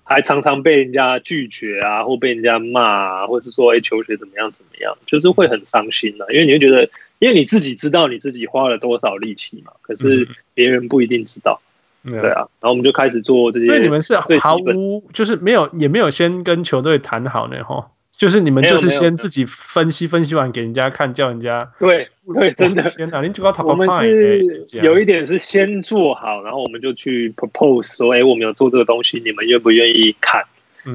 [0.06, 6.88] 还常常被人家拒绝啊，或被人家骂啊，或是说哎求学怎么样怎么样，就是会很伤心啊，因为你会觉得。
[7.18, 11.62] 因为你自己知道你自己花了多少力气嘛，可是别人不一定知道，
[12.04, 12.44] 嗯、对啊。
[12.60, 17.90] 然后我们就开始做这些，所以你们是毫无，就是没有，也没有先跟球队谈好呢，哈。
[18.18, 22.90] 就是你们就是先自己分析分析完给人家看，叫人家对对，真的。
[22.90, 23.22] 天哪，
[23.64, 24.42] 我们是
[24.83, 30.42] 有一点是先做好，然后我们就去 propose 说，哎，我们有做这个东西，你们愿不愿意看？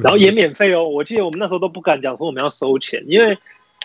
[0.03, 0.87] 然后也免费哦。
[0.87, 3.37] 我记得我们那时候都不敢讲说我们要收钱，因为。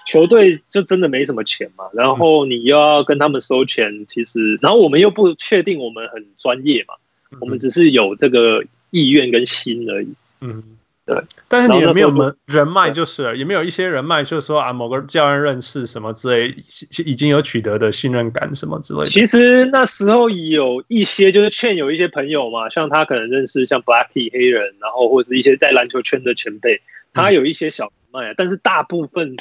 [0.05, 6.95] 球队就真的没什么钱嘛，然后你又要跟他们收钱，其实，然后我们又不确定我们很专业嘛，
[7.41, 10.09] 我们只是有这个意愿跟心而已。
[10.41, 10.63] 嗯，
[11.07, 11.17] 对。
[11.49, 12.91] 但是你有没有门人脉？
[12.91, 16.55] 就是了，有没有一些人脉，就是说啊，某个教练认识什么之类，
[17.07, 19.07] 已经有取得的信任感什么之类的。
[19.07, 26.83] 其实那时候有一些，就是劝有一些朋友嘛，像他可能认识像 Blackie 黑人，然后或者是一些在篮球圈的前辈，
[27.15, 29.37] 他有一些小人脉，但是大部分。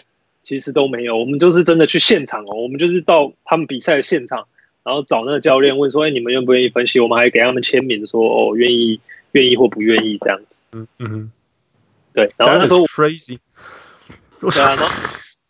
[0.46, 4.46] 其实都没有，我们就是真的去现场哦，我们就是到他们比赛的现场，
[4.84, 9.00] 然后找那个教练问说：“哎，你们愿不愿意分析？”我们还给他们签名说：“哦，愿意，
[9.32, 11.32] 愿意或不愿意这样子。”嗯嗯哼，
[12.16, 12.34] 对。
[12.38, 13.38] 然后那时候 crazy，
[14.40, 14.76] 对啊，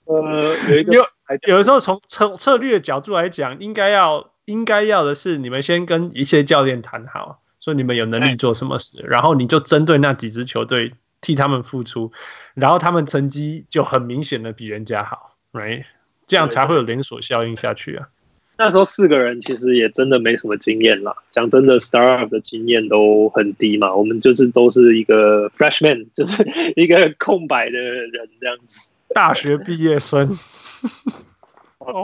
[0.07, 1.07] 呃，有一个有
[1.47, 10.93] 有的时候从策策略角度来讲，应该要应该要的是你们先跟一些教练谈好，说你们有能力做什么事，然后你就针对那几支球队。
[11.21, 12.11] 替他们付出，
[12.53, 15.83] 然后他们成绩就很明显的比人家好，right？
[16.27, 18.09] 这样才会有连锁效应下去啊。
[18.57, 23.93] 那时候四个人其实也真的没什么经验啦，讲真的，startup 的经验都很低嘛。
[23.93, 26.43] 我们就是都是一个 freshman， 就是
[26.75, 30.29] 一个空白的人这样子，大学毕业生。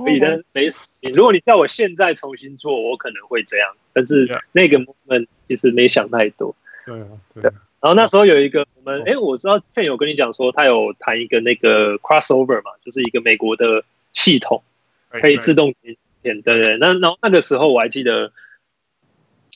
[0.05, 0.67] 比的没，
[1.11, 6.53] 如果你叫我现在重新做，我可能会这样，但是那个 moment 其实没想太多。
[6.85, 7.53] 对啊，对啊。
[7.79, 13.83] 然后那时候有一个我们哎，我知道倩有跟你讲说，他有谈一个那个 crossover 嘛，就是一个美国的
[14.13, 14.61] 系统，
[15.09, 15.73] 可以自动
[16.21, 16.77] 点对对。
[16.77, 18.31] 那然后那个时候我还记得，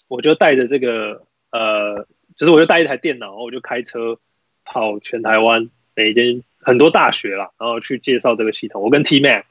[0.08, 4.20] 我就带着这个呃，就是我就带一台电脑，我就开车
[4.64, 8.82] 跑全台湾每一间很多大学啦，然后去介绍这个系统。
[8.82, 9.46] 我跟 T Mac，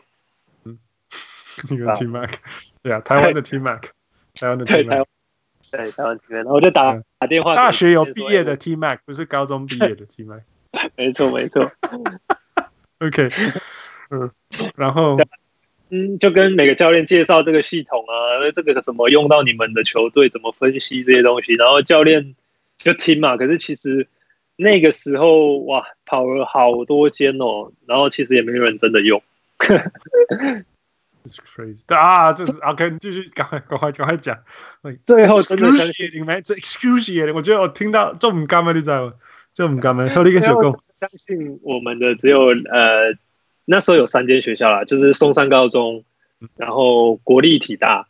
[0.65, 0.79] 嗯，
[1.71, 2.31] 你跟 T Mac，
[2.83, 3.85] 对啊，台湾的 T Mac，
[4.35, 5.07] 台湾的 T Mac。
[5.73, 7.57] 对，台湾 T Mac，然后我就打打电话。
[7.57, 10.43] 大学有毕业的 T Mac，不是高中毕业的 T Mac。
[10.97, 11.71] 没错，没错。
[12.99, 13.29] OK，
[14.11, 14.31] 嗯，
[14.77, 15.17] 然后，
[15.91, 22.35] 嗯，就跟每个教练介绍这个系统啊，这个怎么用到你们的球队，怎么分析这些东西，然后教练
[22.79, 23.37] 就听嘛。
[23.37, 24.07] 可是其实
[24.57, 29.23] 那个时候哇，跑了好多间哦，然后其实也没有人真的用。
[31.27, 32.35] It's crazy 啊！
[32.35, 34.39] 这是 OK，继续赶快赶快赶快讲。
[35.05, 38.73] 最后真的相信你们这 excuse me，我觉得我听到这么干嘛？
[38.73, 39.13] 你知道吗？
[39.55, 40.07] 这么干嘛？
[40.13, 43.15] 和你一个小工相信我们的只有呃，
[43.65, 46.05] 那时候有三间学校啦，就是松山高中，
[46.57, 48.09] 然后国立体大，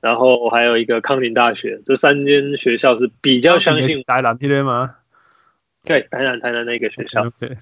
[0.00, 1.80] 然后还有一个康宁大学。
[1.84, 4.94] 这三间学校是比较相信台南的吗？
[5.84, 7.30] 对，台南台南那个学校。
[7.38, 7.56] 对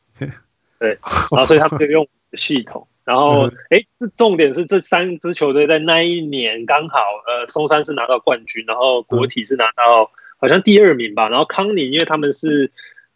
[0.78, 0.98] 对，
[1.30, 2.86] 然后所以他们就用系统。
[3.02, 11.28] 然后，哎，这重点是这三支球队在那一年刚好，呃，松山是拿到冠军，然后国体是拿到好像第二名吧。
[11.28, 12.70] 然后康宁，因为他们是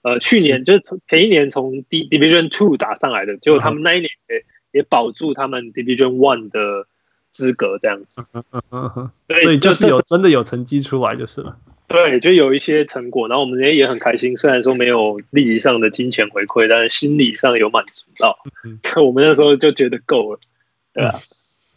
[0.05, 6.87] 呃去年就是前一年从 D Division Two 打上来的，结果他们那一年也也保住他们 Division One 的
[7.31, 8.25] 资格，这样子。
[8.33, 11.57] 嗯嗯嗯，所以就是有真的有成绩出来就是了。
[11.87, 14.37] 对，就有一些成果，然后我们也也很开心。
[14.37, 18.39] 虽然说没有立即上的金钱回馈，但是心理上有满足到。
[18.65, 20.39] 嗯，我们那时候就觉得够了，
[20.93, 21.13] 对啊。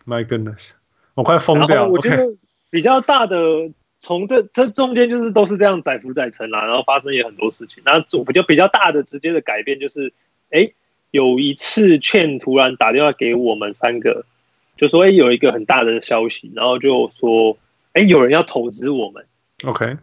[0.06, 0.72] My goodness，
[1.14, 1.90] 我快疯掉了。
[1.90, 2.26] 我觉得
[2.70, 3.36] 比较大的，
[4.00, 7.82] 从这这中间就是都是这样载浮载沉啦，然后发生也很多事情。
[7.86, 10.14] 然后比较比较大的直接的改变就是，
[10.52, 10.72] 哎，
[11.12, 14.26] 有一次劝突然打电话给我们三个，
[14.78, 17.58] 就说哎有一个很大的消息，然后就说
[17.94, 19.26] 哎有人要投资我们。
[19.64, 19.98] OK，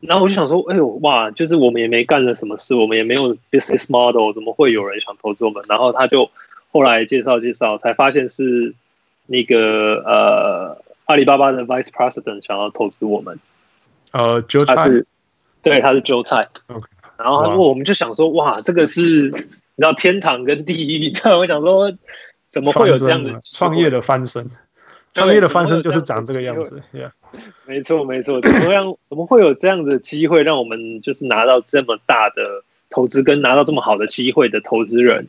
[0.00, 5.62] 然后我就想说，哎呦哇，就是我们也没干了什么事，我们也没有 business model，怎么会有人想投资我们？
[5.68, 6.28] 然后他就
[6.72, 8.74] 后来介绍介绍，才发现是
[9.26, 13.38] 那个呃阿里巴巴的 vice president 想要投资我们。
[14.12, 14.88] 呃，韭菜，
[15.62, 16.46] 对，他是韭菜。
[16.68, 21.92] OK，然后他说，我们就想说，哇，这个是你知道天堂跟地狱，你知道我想说，
[22.48, 24.48] 怎么会有这样的创业的翻身？
[25.14, 27.10] 创业的翻身就是长这个样子，Yeah，
[27.66, 28.40] 没错没错。
[28.42, 28.94] 怎么样？
[29.08, 35.28] 怎么会有这样的机会，让我们就是拿到这么大的投资，跟拿到这么好的机会的投资人？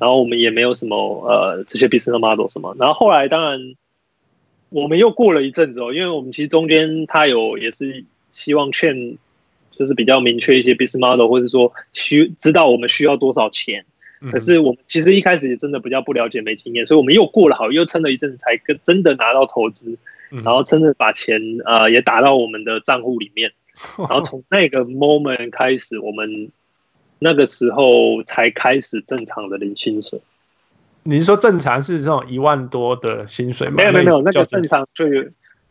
[0.00, 0.96] 然后我们也没有什么
[1.26, 2.74] 呃这些 business model 什么。
[2.78, 3.58] 然后后来当然
[4.72, 9.16] 我们又过了一阵子哦，因为我们其实中间他有也是希望劝，
[9.70, 13.84] 就是比较明确一些 business model，或者说需知道我们需要多少钱。
[14.30, 19.98] 可是我们其实一开始也真的比较不了解，没经验，所以我们又过了好，又撑了一阵子才跟真的拿到投资，
[20.30, 23.50] 然后真的把钱呃也打到我们的账户里面，
[23.98, 26.52] 然后从那个 moment 开始，我们
[27.18, 30.20] 那个时候才开始正常的领薪水。
[31.04, 33.74] 你是说正常是这种一万多的薪水吗？
[33.76, 35.24] 没有没有没有，那个正常就有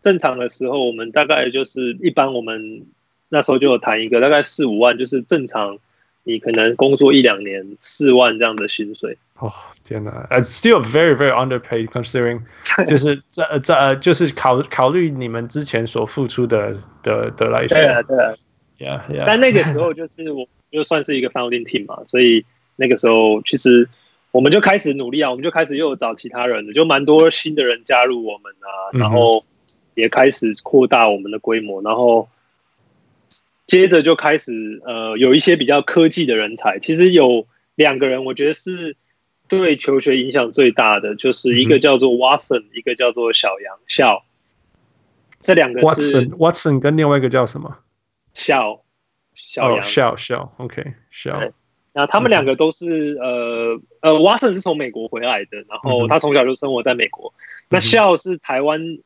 [0.04, 2.86] 正常的时候，我们大概就是一般我们
[3.30, 5.78] 那时候就有谈一个大概四五万，就是正常。
[6.24, 9.18] 你可能工作一两年四万这样的薪水。
[9.40, 9.52] 哦
[9.84, 12.42] 天哪，It's still very very underpaid considering，
[12.86, 17.76] 就是在在就是考考虑你们之前所付出的的的来说。
[17.76, 18.34] 对啊对啊
[18.78, 19.24] ，Yeah Yeah。
[19.26, 23.90] 但那个时候就是我就算是一个 founding team 嘛，所以那个时候其实
[24.32, 29.44] 我们就开始努力啊，我们就开始又找其他人，就蛮多新的人加入我们啊，然后
[29.94, 32.28] 也开始扩大我们的规模，然后
[33.68, 38.96] 接着就开始呃有一些比较科技的人才，其实有两个人，我觉得是。
[39.48, 44.24] 对求学影响最大的就是一个叫做 Watson，、嗯、一个叫做小杨笑，
[45.42, 47.80] 这两个是 Watson Watson 跟另外一个叫什么？
[48.34, 48.82] 笑
[49.36, 51.52] 小杨笑笑 OK 笑。
[51.94, 57.34] 那他们两个都是、嗯、呃呃 Watson 是从美国回来的，然后他从小就生活在美国。
[57.36, 59.00] 嗯、那笑是台湾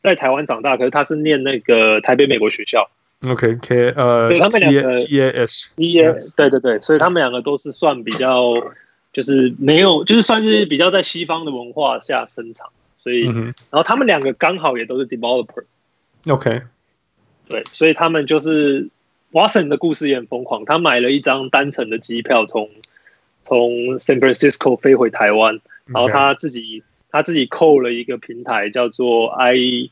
[0.00, 2.90] 在台湾长大，可是他是念那个台北美国学校。
[3.26, 8.54] OK K 呃，对他们两个 T A S T A 对对对，所以他们两个都是算比较。
[9.14, 15.62] 就是没有，就是算是比较在西方的文化下生长，所以，然后他们两个刚好也都是 developer。
[16.26, 16.62] OK，
[17.48, 18.88] 对，所以他们就是
[19.34, 22.70] Watson 的故事也很疯狂，他买了一张单程的机票从
[23.42, 29.90] 从 San Francisco 飞回台湾，然后他自己他自己扣了一个平台叫做 I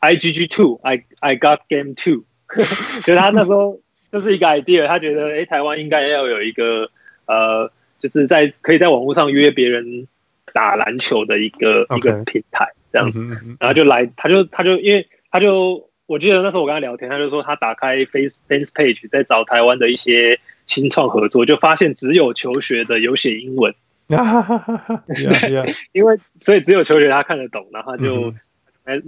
[0.00, 2.24] IGG Two I I Got Game Two，
[3.04, 3.80] 就他那时候
[4.10, 6.88] 就是一个 idea，他觉得哎台湾应该要有一个
[7.26, 7.70] 呃。
[8.00, 10.06] 就是在可以在网络上约别人
[10.52, 13.24] 打篮球的一个.一个平台这样子，
[13.58, 23.74] 然后就来，他就他就因为他就我记得那时候我跟他聊天，他就说他打开 Face Face Page 在找台湾的一些新创合作，就发现只有求学的有写英文
[25.92, 28.32] 因为所以只有求学他看得懂，然后他就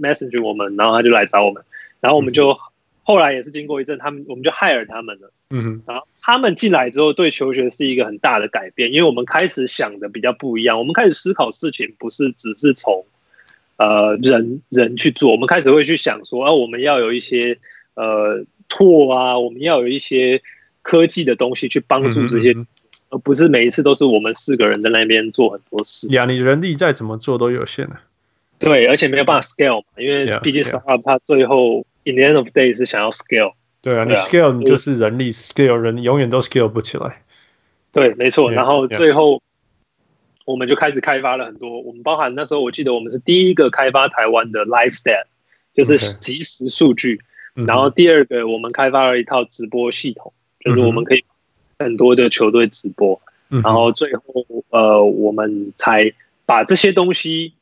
[0.01, 1.63] message 我们，然后他就来找我们，
[1.99, 2.57] 然后我们就。
[3.03, 5.31] 后来也是经过一阵，他们我们就 hire 他们了。
[5.49, 10.77] 嗯哼，然后他们进来之后，对求学是一个很大的改变，因为我们开始想的比较不一样。
[10.77, 13.05] 我们开始思考事情，不是只是从
[13.77, 17.57] 呃人人去做，我们开始会去想说，啊，我们要有一些
[17.95, 20.41] 呃 tool 啊，我们要有一些
[20.81, 22.53] 科技的东西去帮助这些，
[23.09, 26.07] 而不是每一次都是我们四个人在那边做很多事。
[26.09, 27.95] 呀，你人力再怎么做都有限的。
[28.59, 31.85] 对，而且没有办法 scale 嘛，因为毕竟 startup 它最后。
[32.07, 33.51] In the end of day 是想要 scale，
[33.81, 37.21] 对啊，你 scale 你就是人力 scale，人永远都 scale 不起来。
[37.91, 38.49] 对，没错。
[38.49, 39.41] 然后最后
[40.47, 45.25] 我们就开始开发了很多，我们包含那时候我记得我们是第一个开发台湾的 live stat，
[45.73, 47.19] 就是即时数据。
[47.67, 50.31] 然后第二个我们开发了一套直播系统，
[50.61, 51.23] 就是我们可以
[51.77, 53.19] 很多的球队直播。
[53.49, 54.23] 然后最后
[54.69, 56.13] 呃，我们才
[56.45, 57.53] 把这些东西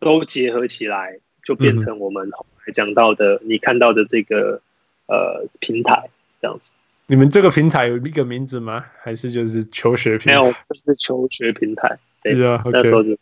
[0.00, 2.72] 都结合起来，就变成我们后来。
[2.72, 4.60] 讲到的，你看到的这个
[5.06, 6.08] 呃平台
[6.40, 6.72] 这样子，
[7.06, 8.84] 你们这个平台有一个名字吗？
[9.02, 10.38] 还是就是求学平台？
[10.40, 11.98] 没有，就是求学平台。
[12.32, 13.16] 对啊，那时候就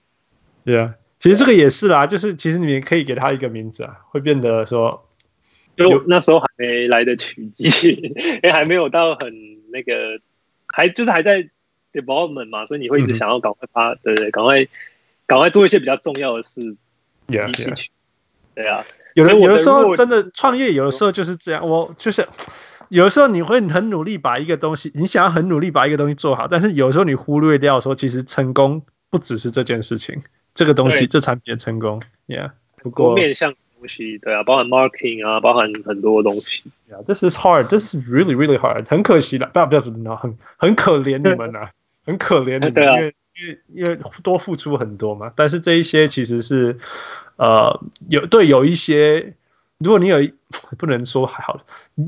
[0.64, 0.94] 对啊。
[1.18, 5.06] 其实这个也是啦，就是其实你们可以给他一个名字啊，会变得说，
[5.76, 9.32] 就那时候还没来得及，因 为还没有到很
[9.70, 10.20] 那个，
[10.66, 11.48] 还就是还在
[11.92, 14.66] development 嘛，所以你会一直想要赶快发，对对，赶快
[15.26, 16.60] 赶快做一些比较重要的事，
[17.28, 17.90] 一起去。
[18.54, 18.84] 对啊。
[19.14, 21.68] 有的有的时候真的创业，有的时候就是这样。
[21.68, 22.26] 我就是
[22.88, 28.82] 有的时候你会很努力把一个东西，你想要很努力把一个东西做好，但是有时候你忽略掉说，其实成功
[29.12, 30.22] 不只是这件事情，
[30.54, 32.50] 这个东西这产品的成功，Yeah。
[32.82, 36.64] 不过面向东西，对啊，包含 marketing 啊，包含很多东西。
[36.90, 38.88] Yeah，this is hard，this is really really hard。
[38.88, 41.68] 很可惜了，不要不要说那很很可怜你们呐，
[42.04, 45.32] 很可怜你们，因为因为因为多付出很多嘛。
[45.36, 46.78] 但是这一些其实是。
[47.36, 49.34] 呃，有对有一些，
[49.82, 50.18] 如果你有
[50.78, 51.60] 不能说还好，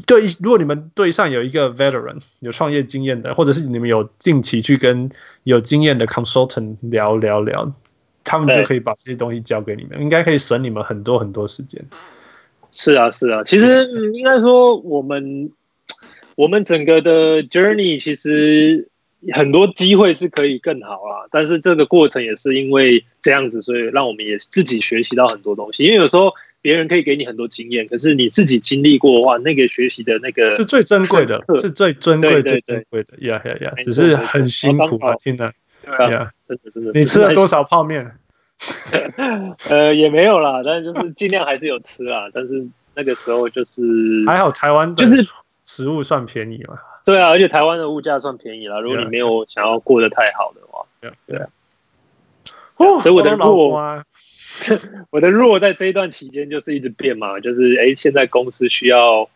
[0.06, 5.10] 对，如果你们队上有一个 veteran 有创业经验的，或者是你们有近期去跟
[5.44, 7.72] 有经验的 consultant 聊聊聊，
[8.22, 11.82] 他们就可以把这些东西交给你们，应该可以省你们很多很多时间。
[12.70, 15.50] 是啊，是啊，其实应该说我们
[16.36, 18.88] 我们整个的 journey 其实。
[19.32, 25.82] 很多机会是可以更好啊，但是这个过程也是因为这样子，所以让我们也自己学习到很多东西。
[25.82, 26.30] 因为有时候
[26.64, 33.12] 别人可以给你很多经验，可是你自己经历过的话，那个学习的那个是最珍贵的，是最尊贵、最珍贵的。
[33.18, 33.72] 呀呀呀！
[33.82, 35.52] 只是很辛苦啊，听的。
[35.84, 36.92] 对啊，真的真的。
[36.98, 38.10] 你吃了多少泡面？
[39.68, 42.28] 呃，也没有啦，但是就是尽量还是有吃啦。
[42.32, 43.82] 但是那个时候就是
[44.26, 45.28] 还好，台湾就是
[45.62, 46.78] 食物算便宜嘛。
[47.04, 48.80] 对啊，而且台湾的物价算便宜啦。
[48.80, 51.46] 如果你没有想要过得太好的话，对对啊。
[53.02, 54.02] 所以我的弱，
[55.10, 59.28] 我的弱在这一段期间就是一直变嘛，就是哎，现在公司需要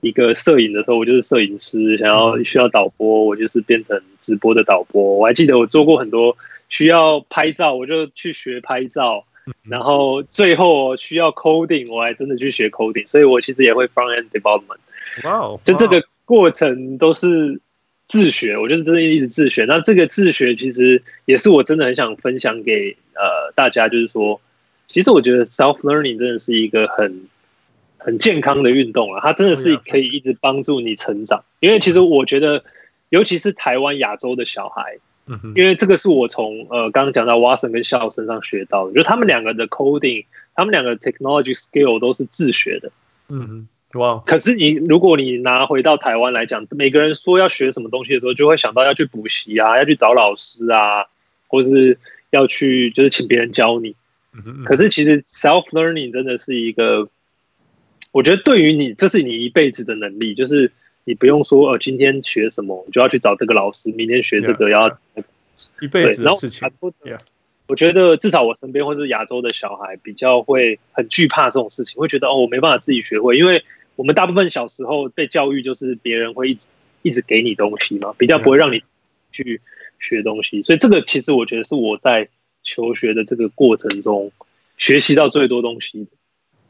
[0.00, 5.16] 一个摄影的时候，我就是摄影师；想要需要导播，我就是变成直播的导播。
[5.16, 6.36] 我还记得我做过很多
[6.68, 9.24] 需要拍照，我就去学拍照。
[9.68, 13.06] 然后最后需要 coding，我还真的去学 coding。
[13.06, 14.78] 所以我其实也会 front end development。
[15.24, 17.60] 哇哦，就这个过程都是
[18.06, 19.66] 自学，我就是真的一直自学。
[19.66, 24.40] 那这个自学其实也是我真的很想分享给呃大家，就是说，
[24.88, 27.26] 其实我觉得 self learning 真的是一个很
[27.98, 31.44] 很健康的运动啊，它真的是可以一直帮助你成长。
[31.60, 32.62] 因为其实我觉得，
[33.08, 42.90] 尤其是台湾亚洲的小孩，嗯因为这个是我从呃刚刚讲到 Watson 跟肖身上学到的，就他们两个的 coding，他们两个 technology skill 都是自学的。
[43.28, 43.68] 嗯哼。
[43.94, 44.20] 哇！
[44.26, 51.06] 可是你，如果你拿回到台湾来讲，每个人说要学什么东西的时候，就会想到要去补习啊，要去找老师啊，
[51.46, 51.96] 或是
[52.30, 53.94] 要去就是请别人教你。
[54.64, 57.08] 可是其实 self learning 真的是一个，
[58.12, 60.72] 我觉得对于你，这是你一辈子的能力，就是
[61.04, 64.88] 你不用说，呃，今天学什么，你就要去找这个老师，明天学这个要
[65.80, 66.68] 一辈子的事情。
[67.66, 73.64] 我觉得至少我身边或者是亚洲的小孩比较会很惧怕这种事情，会觉得哦，我没办法自己学会，因为。
[73.96, 76.66] 我们大部分小时候被教育就是别人会一直
[77.02, 78.82] 一直给你东西嘛，比较不会让你
[79.30, 79.60] 去
[80.00, 82.28] 学东西，所以这个其实我觉得是我在
[82.64, 84.32] 求学的这个过程中
[84.76, 86.10] 学习到最多东西的。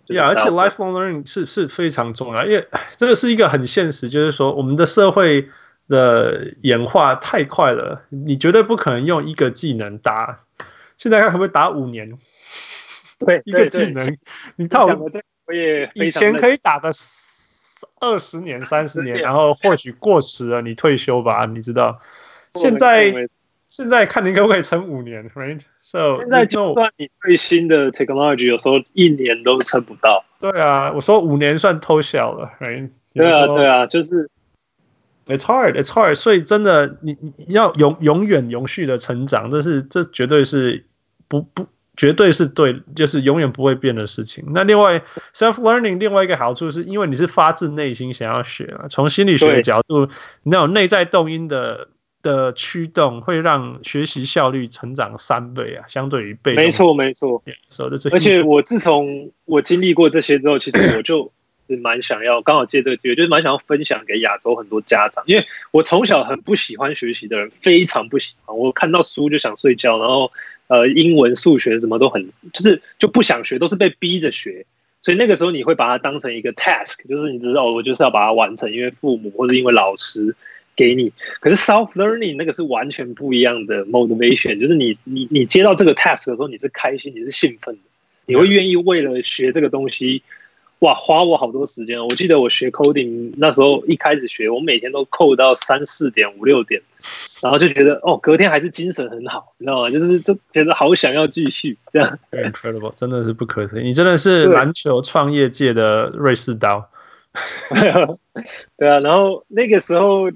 [0.07, 2.67] 对啊，而且 lifelong learning 是是非常重要，因为
[2.99, 5.49] 这个是一个很现实，就是说我们的社会
[5.89, 10.41] 的演化太快了，你绝对不可能用一个技能打，
[10.99, 12.13] 现在看可不可以打五年？
[13.19, 14.19] 对，一个技能，
[14.57, 14.87] 你套。
[15.47, 16.91] 我也以前可以打个
[18.01, 22.01] 二十年、三十年，然后或许过时了，你退休吧，你知道。
[22.55, 23.13] 现在
[23.77, 30.25] 现在看你可不可以撑五年，right？So 现在就算你最新的 technology，有时候一年都撑不到。
[30.39, 32.91] 对啊，我说五年算偷笑了，right？
[33.13, 34.31] 对啊，对啊，就是
[35.27, 36.15] it's hard，it's hard。
[36.15, 40.87] 所以真的，你你要永永远永续的成长，这是这绝对是
[41.27, 41.67] 不不。
[41.97, 44.45] 绝对是对，就是永远不会变的事情。
[44.49, 44.99] 那另外
[45.33, 50.09] ，self learning 另外一个好处是，因为你是发自内心想要学啊，从心理学的角度，
[50.43, 51.87] 那种内在动因的
[52.25, 56.65] 的驱动，会让学习效率成长三倍啊，相对于被动。
[56.65, 57.41] 没错，没错。
[58.11, 61.31] 而且我自从我经历过这些之后，其实我就
[61.69, 70.33] 是蛮想要，刚好借这个机会，就是蛮想要分享给亚洲很多家长，因为我从小很不喜欢学习的人，非常不喜欢，我看到书就想睡觉，然后。
[70.67, 74.65] 呃，英文、数学什么都很，就是就不想学，都是被逼着学。
[75.03, 80.35] 所以那个时候你会把它当成一个 task，就是你知道，我就是要把它完成，因为父母或者因为老师
[80.77, 81.13] 给你。
[81.41, 87.81] 可是 self learning 那个是完全不一样的 motivation，就是你你你接到这个 task 的时候，你是开心，你是兴奋的，
[88.27, 90.23] 你会愿意为了学这个东西。
[90.81, 91.99] 哇，花我好多时间！
[92.05, 96.83] 我记得我学 coding 那时候一开始学，我每天都 code 到三四点、五六点，
[97.43, 99.89] 然后就觉得哦，隔天还是精神很好，你知道吗？
[99.89, 102.19] 就是就觉得好想要继续这样。
[102.33, 103.85] Incredible，真的是不可思议！
[103.85, 106.91] 你真的是篮球创业界的瑞士刀。
[107.71, 108.09] 对啊，
[108.77, 109.01] 对啊。
[109.01, 110.31] 然后那个时候，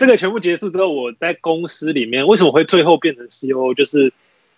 [0.00, 3.74] 这个全部结束之后，我在公司里面为什么会最后变成 CEO？
[3.74, 4.12] 就是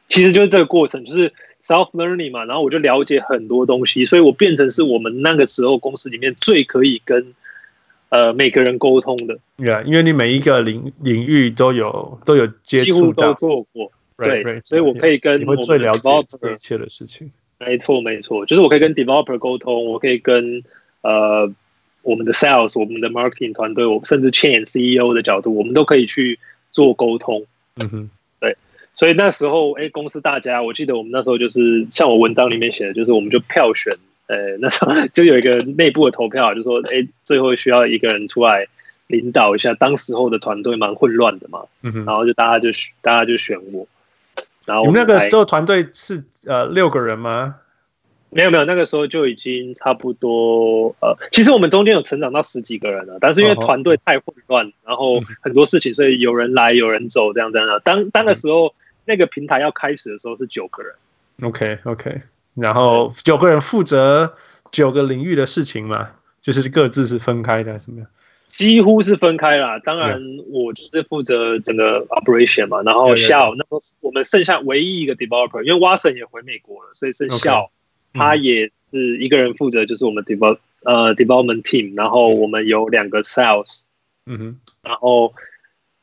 [0.09, 1.32] 其实就是这个过程，就是。
[1.64, 7.34] self learning 嘛，然后我就了解很多东西，所以我变成是我们那个时候公司里面最可以跟
[8.09, 9.38] 呃每个人沟通的。
[9.57, 13.93] 对啊，因为你每一个领领域都有都有接触到，几乎都做过。
[14.18, 17.30] 对，对，所以我可以跟我们最了解这一切的事情。
[17.61, 20.64] 没错，没错，就是我可以跟 developer 沟通，我可以跟
[21.03, 21.49] 呃
[22.03, 26.39] 我们的 sales、我们的 marketing 团队，我甚至 chain CEO 的角度，我们都可以去
[26.71, 27.47] 做沟通。
[27.77, 28.11] 嗯哼。
[28.41, 28.57] 对
[28.95, 33.97] 所以那时候，哎，公司大家，我记得我们那时候就是像我文章里面写的，就是我们就票选，
[34.27, 38.67] 呃，那时候就有一个内部的投票，就说，哎，最后需要一个人出来
[39.07, 39.73] 领导一下。
[39.75, 42.69] 当时候的团队蛮混乱的嘛，嗯哼，然后就大家就
[43.01, 43.87] 大家就选我。
[44.67, 47.57] 然后我们那个时候团队是呃六个人吗？
[48.33, 57.80] 没有没有，那个时候就已经差不多，呃，其实我们中间有成长到十几个人了，但是因为团队太混乱，然后很多事情，所以有人来有人走，这样这样。
[57.85, 58.74] 当当的时候。
[59.05, 60.95] 那个平台要开始的时候是九个人
[61.43, 62.22] ，OK OK，
[62.55, 64.33] 然后九个人负责
[64.70, 66.11] 九个领域的事情嘛，
[66.41, 68.09] 就是各自是分开的，怎么样？
[68.47, 69.80] 几乎是分开了。
[69.80, 70.20] 当然，
[70.53, 72.80] 我就是负责整个 operation 嘛。
[72.83, 77.61] 然后下午那时候我们剩下唯一一个 developer，因为 Watson 也回美国了，所以剩下
[78.13, 81.97] 他也是一个人负责，就是我们 develop 呃 development team。
[81.97, 83.81] 然后我们有两个 sales，
[84.27, 85.35] 嗯哼，然后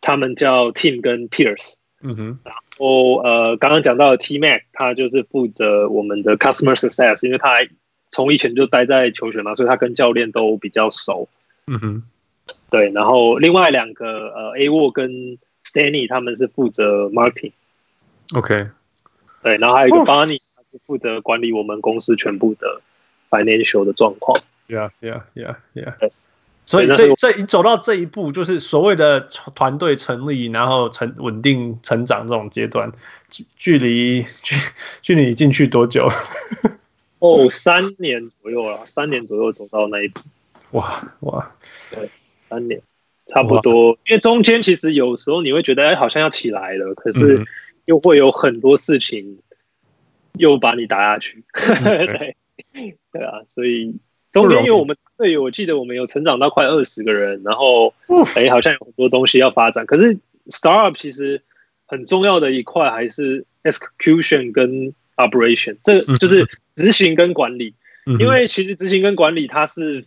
[0.01, 1.76] 他们叫 Tim 跟 Pierce。
[2.01, 7.57] 嗯哼，然后呃，刚刚讲到的 T Mac，他就是负责我们的 Customer Success，因为他
[8.10, 11.28] 从以前就待在球学嘛，所以他跟教练都比较熟。
[11.68, 12.03] 嗯哼，
[12.70, 17.51] 对，然后另外两个呃，A Ward 跟 Stanley 他们是负责 marketing。
[18.34, 18.70] OK，
[19.43, 20.05] 对，然后还有一个是
[20.86, 22.82] 负责管理我们公司全部的
[23.30, 24.41] financial 的状况。
[24.67, 26.11] Yeah，Yeah，Yeah，Yeah。
[26.65, 29.22] 所以这这一走到这一步，就是所谓的
[29.55, 32.91] 团队成立，然后成稳定成长这种阶段，
[33.28, 34.55] 距距离距
[35.01, 36.07] 距离进去多久？
[37.17, 40.20] 哦，三年左右了，三年左右走到那一步。
[40.72, 41.51] 哇哇，
[41.91, 42.07] 对，
[42.47, 42.80] 三年
[43.26, 43.97] 差不多。
[44.05, 47.43] 因为中间其实有时候你会觉得，哎，好像要起来了，可是
[47.86, 49.39] 又会有很多事情
[50.34, 51.43] 又把你打下去。
[51.53, 52.36] 对，
[53.11, 53.95] 对啊，所以。
[54.32, 57.91] 中间因为我们队友，我记得我们有成长到快二十个人，然后
[58.36, 59.88] 哎，好像有很多东西要发展。
[59.88, 60.19] 可是
[60.49, 61.41] startup 其实
[61.88, 67.73] 很重要的一块还是 execution 跟 operation，这就是执行跟管理。
[68.19, 70.05] 因为其实执行跟管理它是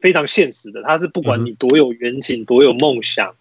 [0.00, 3.32] 非常现实的，它是不管你多有远景、多有梦想，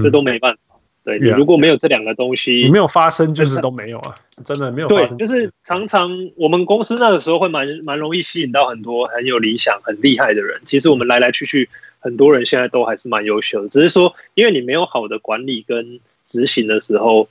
[0.00, 0.60] 这都没办法。
[1.04, 5.18] 对，你如果没有这两个东西，你没有发生就是都没有啊， 真的没有发生。
[5.18, 10.62] 对，就是常常我们公司那个时候会蛮蛮容易吸引到很多很有理想、很厉害的人。
[10.64, 17.28] 其实我们来来去去，很多人现在都还是蛮优秀的，只是说因为你没有好的管理跟执行的时候，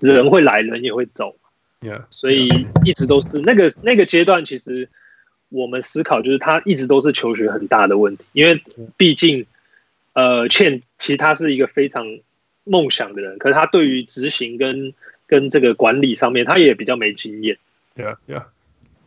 [0.00, 1.36] 人会来，人也会走。
[1.82, 2.48] Yeah, 所以
[2.84, 4.88] 一直都是那个那个阶段，其实
[5.50, 8.60] 我们思考就是他一直都是求学很大的问题，因为
[8.96, 9.46] 毕竟
[10.14, 12.04] 呃，欠其实他是一个非常。
[12.64, 14.94] 梦想的人，可是他对于执行跟
[15.26, 17.58] 跟这个管理上面，他也比较没经验。
[17.94, 18.46] 对啊，对啊，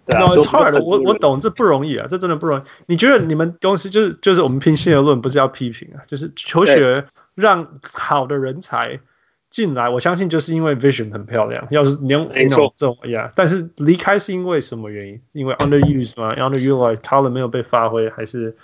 [0.05, 0.25] 对啊。
[0.25, 2.63] No, 我我懂，这不容易啊，这真的不容易。
[2.87, 8.99] 你觉得你们公司就是就是我们平心而论，不是要批评啊，就是求学让好的人才
[9.49, 11.67] 进来，我相信就是因为 vision 很漂亮。
[11.71, 15.21] 要是你用没错这种呀，但是离开是因为什么原因？
[15.31, 18.55] 因为 underuse 吗？underutilized talent 没有被发挥，还是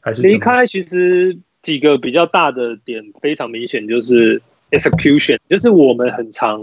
[0.00, 0.66] 还是离开？
[0.66, 1.38] 其实。
[1.64, 4.40] 几个比较大的点非常明显，就是
[4.70, 6.60] execution，就是我们很常，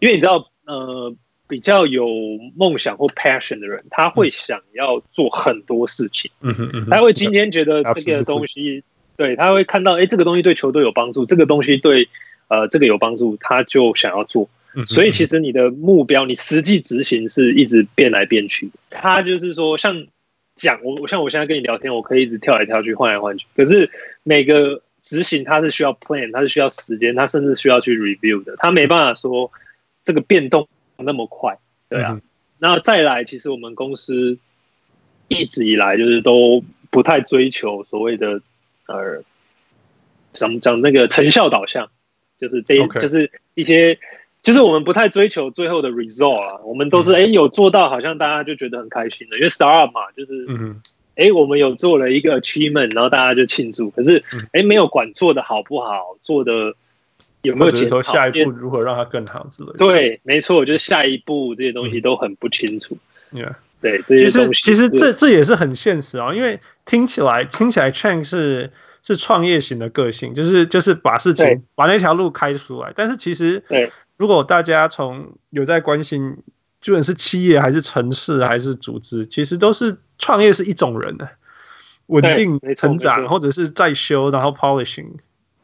[0.00, 1.14] 因为你知道，呃，
[1.46, 2.08] 比较有
[2.56, 8.82] 梦想或 passion 的人，他会想要做很多事情，嗯哼嗯哼，他会今天觉得这个东西，
[9.16, 12.08] 对，他会看到，哎，这个东西对球队有帮助，这个东西对
[12.48, 14.50] 呃这个有帮助，他就想要做，
[14.84, 20.06] 所以其实你的目标，你实际执行是一直变来变去，他就是说像。
[20.56, 23.44] 讲我我像我现在跟你聊天，我可以一直跳来跳去，换来换去。
[23.56, 23.90] 可是
[24.24, 28.56] 每个执行它是需要 plan，它是需要时间，它甚至需要去 review 的。
[28.58, 29.52] 它没办法说
[30.02, 30.66] 这个变动
[30.98, 31.56] 那么快，
[31.88, 32.20] 对啊。
[32.58, 34.36] 那、嗯、再来，其实我们公司
[35.28, 38.40] 一直以来就是都不太追求所谓的
[38.88, 39.22] 呃，
[40.32, 41.88] 讲讲那个成效导向，
[42.40, 42.98] 就是这，Okay.
[42.98, 43.98] 就是一些。
[44.42, 50.82] 就是我们不太追求最后的 result 啊，我们都是哎、欸、有做到，好像大家就觉得很开心的，因为 startup 嘛，就是嗯，
[51.16, 53.90] 哎我们有做了一个 achievement，然后大家就庆祝。
[53.90, 56.74] 可是哎没有管做的好不好，做的
[57.42, 59.78] 有没有检讨，下一步如何让它更好之类的。
[59.78, 62.96] 对，没错，就是下一步这些东西都很不清楚。
[63.32, 63.54] Yeah.
[63.80, 68.70] 对，这些东西其实其实这这也是很现实啊，因为听起来听起来 Chang 是
[69.02, 73.90] 是创业型的个性，就是就是把事情把那条路开出来，但是其实对。
[74.16, 76.36] 如果大家从有在关心，
[76.80, 81.28] 不管是企业还是城市还是组织，其实都是创业是一种人的
[82.06, 85.08] 稳定成长，或者是在修，然后 polishing，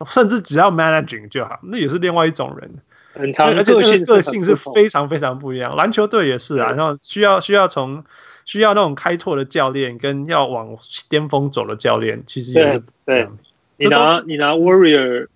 [0.06, 2.70] 甚至只要 managing 就好，那也是另外一种人。
[3.12, 5.74] 很长，而且个性个性是非常非常不一样。
[5.76, 8.04] 篮球队也是啊，然后需要需要从
[8.44, 10.76] 需要那种开拓的教练，跟要往
[11.08, 13.28] 巅峰走的教练，其实也是对。
[13.76, 15.26] 你拿你拿 Warrior。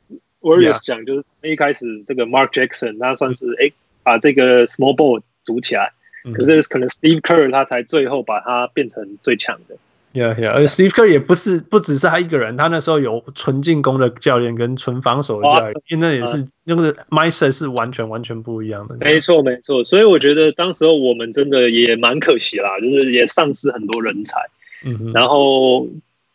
[0.41, 5.95] Warriors 讲就是一开始这个 Mark Jackson 他算是哎把这个 Small Ball 组起来，
[6.33, 9.77] 可是可能 Steve Kerr 他才最后把他变成最强的。
[10.13, 18.97] Yeah, yeah，而 Steve Kerr 也不是不只是他一个人，他那时候有纯进攻的教练跟纯防守的教练，因为那也是那个 mindset 是完全完全不一样的。
[19.01, 24.41] 没错没错，所以我觉得当时候我们真的也蛮可惜啦，就是也丧失很多人才。
[24.85, 25.89] 嗯哼，然后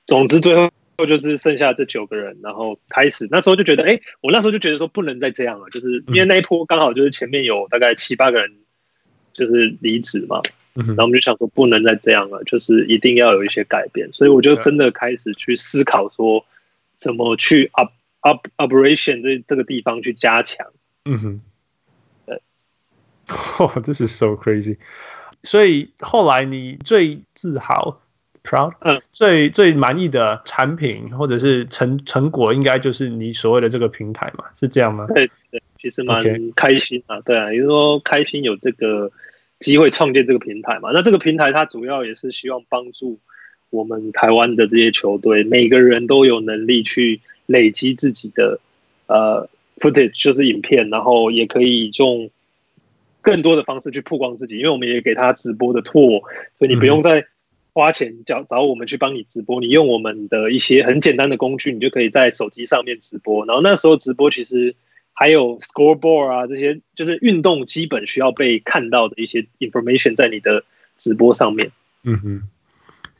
[0.06, 0.70] 总之最后。
[1.08, 8.52] 就是剩下这九个人，然后开始那时候就觉得，哎，我那时候就觉得说不能再这样了，就是因为那一波刚好就是前面有大概七八个人
[9.40, 10.42] 就是离职嘛，
[10.76, 16.46] 然后我们就想说不能再这样了，就是一定要有一些改变，所以我就真的开始去思考说
[16.98, 20.68] 怎么去 up up operation 这这个地方去加强。
[21.06, 21.42] 嗯哼，
[22.26, 22.42] 对，
[23.58, 24.78] 哦，这是 so crazy。
[25.44, 28.02] 所以后来你最自豪。
[28.42, 35.06] Proud，嗯，最最满意的产品或者是成成果，应该就是你所谓的这个平台嘛，是这样吗？
[35.14, 36.24] 对对，其实蛮
[36.56, 37.24] 开心啊，Okay.
[37.24, 39.12] 对啊，也就是说开心有这个
[39.60, 40.92] 机会创建这个平台嘛。
[40.94, 43.20] 那这个平台它主要也是希望帮助
[43.70, 48.60] 我们台湾的这些球队，每个人都有能力去累积自己的
[49.08, 52.30] 呃 footage，就是影片，然后也可以用
[53.22, 56.22] 更多的方式去曝光自己，因为我们也给他直播的 tool，
[56.58, 57.26] 所以你不用再
[57.74, 63.46] 花钱找找我们去帮你直播，你用我们的一些很简单的工具，你就可以在手机上面直播。
[63.46, 64.74] 然后那时候直播其实
[65.20, 70.64] 还有 scoreboard 啊，这些就是运动基本需要被看到的一些 information 在你的
[70.96, 71.72] 直播上面。
[72.04, 72.44] 嗯哼。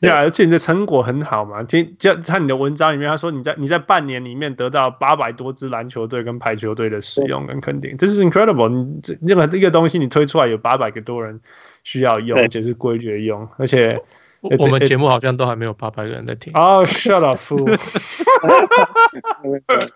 [0.00, 1.62] 对啊，而且你的成果很好嘛。
[1.62, 8.82] 听，就看你的文章里面，他说你在你在半年里面得到八百多支篮球队跟排球队的使用跟肯定，这是 incredible 你。
[8.82, 11.38] 你这任何这个东西你推出来，有八百个多人
[11.84, 14.00] 需要用，而且是规律用，而且
[14.40, 16.52] 我们节目好像都还没有八百个人在听。
[16.54, 17.64] 哦、oh,，shut up fool。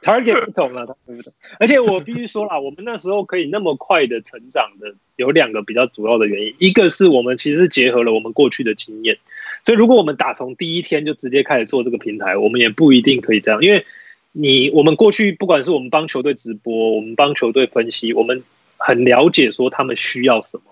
[0.02, 1.32] Target 不同了，对不对？
[1.58, 9.16] 而且我必须说啦，我们那时候可以那么快的成长的，有两个比较主要的原因，一个是我们其实结合了我们过去的经验。
[9.64, 13.62] 所以，如果我们打从第一天就直接开始做这个平台，我们也不一定可以这样。
[13.62, 13.86] 因为
[14.32, 18.42] 你，我们过去不管是我们帮球队直播，我们帮球队分析，我们
[18.76, 20.64] 很了解说他们需要什么。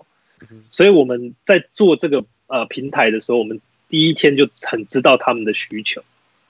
[0.69, 2.23] 所以我们在做这个
[2.53, 6.01] 呃平台的时候，我们第一天就很知道他们的需求。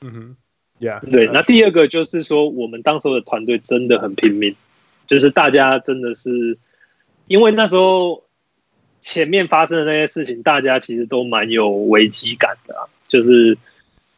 [0.02, 0.36] 嗯哼
[0.80, 1.28] ，Yeah，对。
[1.28, 4.56] 那第二个就是说，我们当时的团队真的很拼命，
[5.08, 6.58] 就是大家真的是
[7.28, 8.24] 因为那时候。
[9.06, 13.58] 前面发生的那些事情，大家其实都蛮有危机感的啊，就是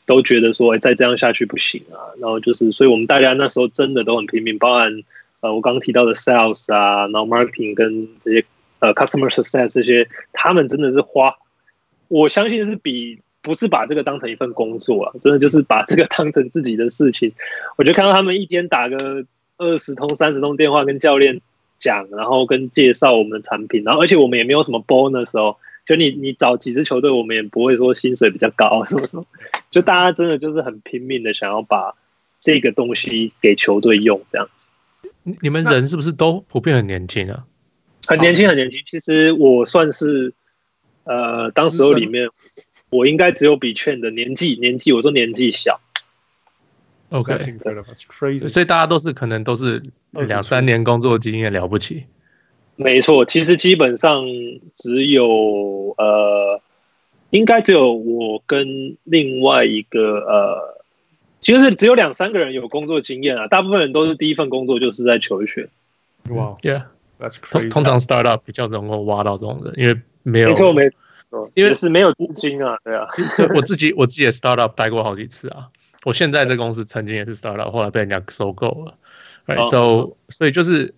[0.06, 2.14] 都觉得说，再这样下去不行啊。
[2.20, 5.02] 然后就是，所以我们大家那时候真的都很拼命，包含
[5.40, 8.46] 呃我刚刚提到的 sales 啊，然后 marketing 跟这些
[8.78, 11.36] 呃 customer success 这些，他们真的是花，
[12.08, 17.32] 我相信是比不是把这个当成一份工作啊，真的就是把这个当成自己的事情。
[17.78, 19.26] 我就看到他们一天打个
[19.58, 21.41] 二十通、三十通电话跟教练。
[21.78, 29.26] 讲，然后跟介绍我们的产品，然后而且我们也没有什么 bonus 哦，就你你找几支球队，我们也不会说薪水比较高什么什么，
[29.70, 31.93] 就大家真的就是很拼命的想要把
[32.39, 34.72] 这个东西给球队用这样子。
[35.41, 37.43] 你们人是不是都普遍很年轻啊？
[38.08, 38.82] 很年轻，很年轻。
[38.86, 40.34] 其实我算是
[41.06, 42.30] 呃，当时候里面
[42.89, 45.80] 我应该只有比 Chen 的年纪年纪，我说年纪小。
[47.10, 47.38] OK，
[48.49, 49.82] 所以大家都是可能都是
[50.12, 52.03] 两三年工作经验了不起。
[52.76, 54.26] 没错，其实基本上
[54.74, 56.60] 只有呃，
[57.30, 60.84] 应该只有我跟另外一个呃，
[61.39, 63.47] 其实是只有两三个人有工作经验啊。
[63.47, 65.70] 大部分人都是第一份工作就是在求学。
[66.30, 67.70] 哇，Yeah，That's crazy。
[67.70, 70.89] 通常 startup 比较能够挖到这种人，因为没有没错没
[71.30, 73.07] 错，因为是没有资金啊，对啊。
[73.53, 75.67] 我自己 我自己也 startup 待过好几次啊。
[76.03, 78.95] 我现在这公司曾经也是 startup，后来被人家收购了。
[79.45, 80.13] Right，so、oh.
[80.30, 80.95] 所以就是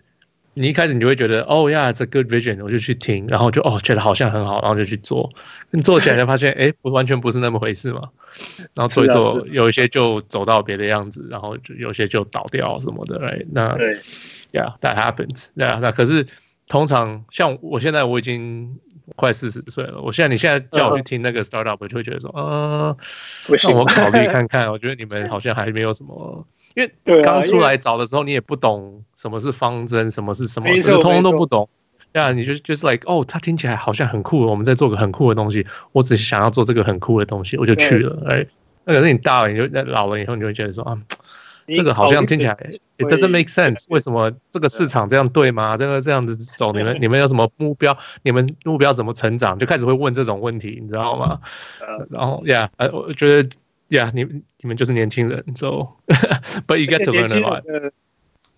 [0.54, 5.30] 你一开始你就会觉得，哦呀，it's a good vision，我就去听，然后就哦觉得好像很好，然后就去做。
[5.70, 8.08] 你做起来才发现，哎，不完全不是那么回事嘛。
[8.74, 13.18] 然后做一做，有一些就走到别的样子，然后就有些就倒掉什么的。
[13.20, 13.98] Right，那对
[14.52, 15.48] ，Yeah，that happens。
[15.56, 16.26] Yeah，那可是
[16.68, 18.78] 通常像我现在我已经。
[19.16, 22.96] 快四十岁了，我现在你现在叫我去听那个 startup，我就会觉得说，啊，
[23.62, 24.70] 让我考虑看看。
[24.72, 31.68] 我觉得你们好像还没有什么，因为刚出来找的时候，你也不懂什么是方针，什么是什么，什么通通都不懂。
[32.12, 35.66] 对啊，你就就是 like，哦，他听起来好像很酷，我们在做个很酷的东西。
[35.92, 38.24] 我只是想要做这个很酷的东西，我就去了。
[38.28, 38.46] 哎，
[38.84, 40.98] 那可是你大了，你就老了以后，你就会觉得说啊。
[41.74, 42.56] 这个好像听起来
[42.98, 43.84] ，It doesn't make sense。
[43.88, 45.76] 为什么这个市场这样对吗？
[45.76, 47.96] 这个这样子走，你们你们有什么目标？
[48.22, 49.58] 你们目标怎么成长？
[49.58, 51.40] 就开始会问这种问题，你知道吗？
[52.10, 53.48] 然后，Yeah，呃，我觉得
[53.88, 54.24] ，Yeah，你
[54.60, 57.92] 你们就是年轻人，So，but you get to learn a lot。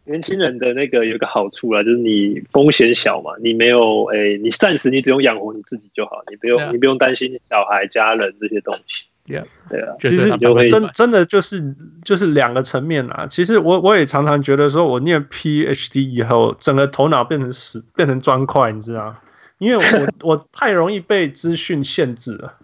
[0.05, 9.05] 年轻人的那个有个好处啊，就是你风险小嘛，你没有诶，你暂时你只用养活你自己就好，你不用你不用担心小孩、家人这些东西。
[9.31, 10.29] Yeah, 对啊，其实
[10.69, 13.29] 真真的就是就是两个层面啊。
[13.29, 19.15] 其实我我也常常觉得说，我念 PhD 以后，整个头脑变成死，变成砖块，你知道？
[19.59, 22.55] 因为我 我太容易被资讯限制了，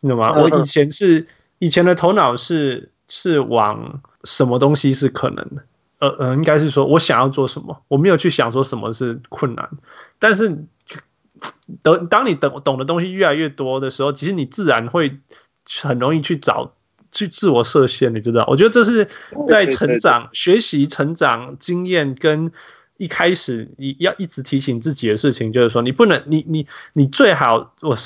[0.00, 0.32] 你懂吗？
[0.32, 1.26] 我以前是
[1.58, 5.62] 以前的头脑是是往什么东西是可能的，
[5.98, 9.68] 呃呃，应该是说我想要做什么，我没有去想说什么是困难。
[10.18, 10.64] 但是
[11.82, 15.18] 等当你懂懂的东西越来越多的时候，其实你自然会。
[15.82, 16.72] 很容易去找
[17.10, 18.44] 去自我设限，你知道？
[18.48, 19.08] 我觉得这是
[19.48, 22.50] 在成长、学习、成长经验跟
[22.96, 27.96] 一开始你要一直提醒自己的事情，就是说你不能，你你你最好，我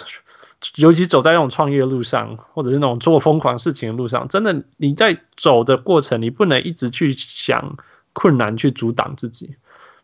[0.77, 7.77] 尤其走在那种创业路上，或者是那种做疯狂事情的路上，真的你在走的过程，你不能一直去想
[8.13, 9.55] 困难去阻挡自己，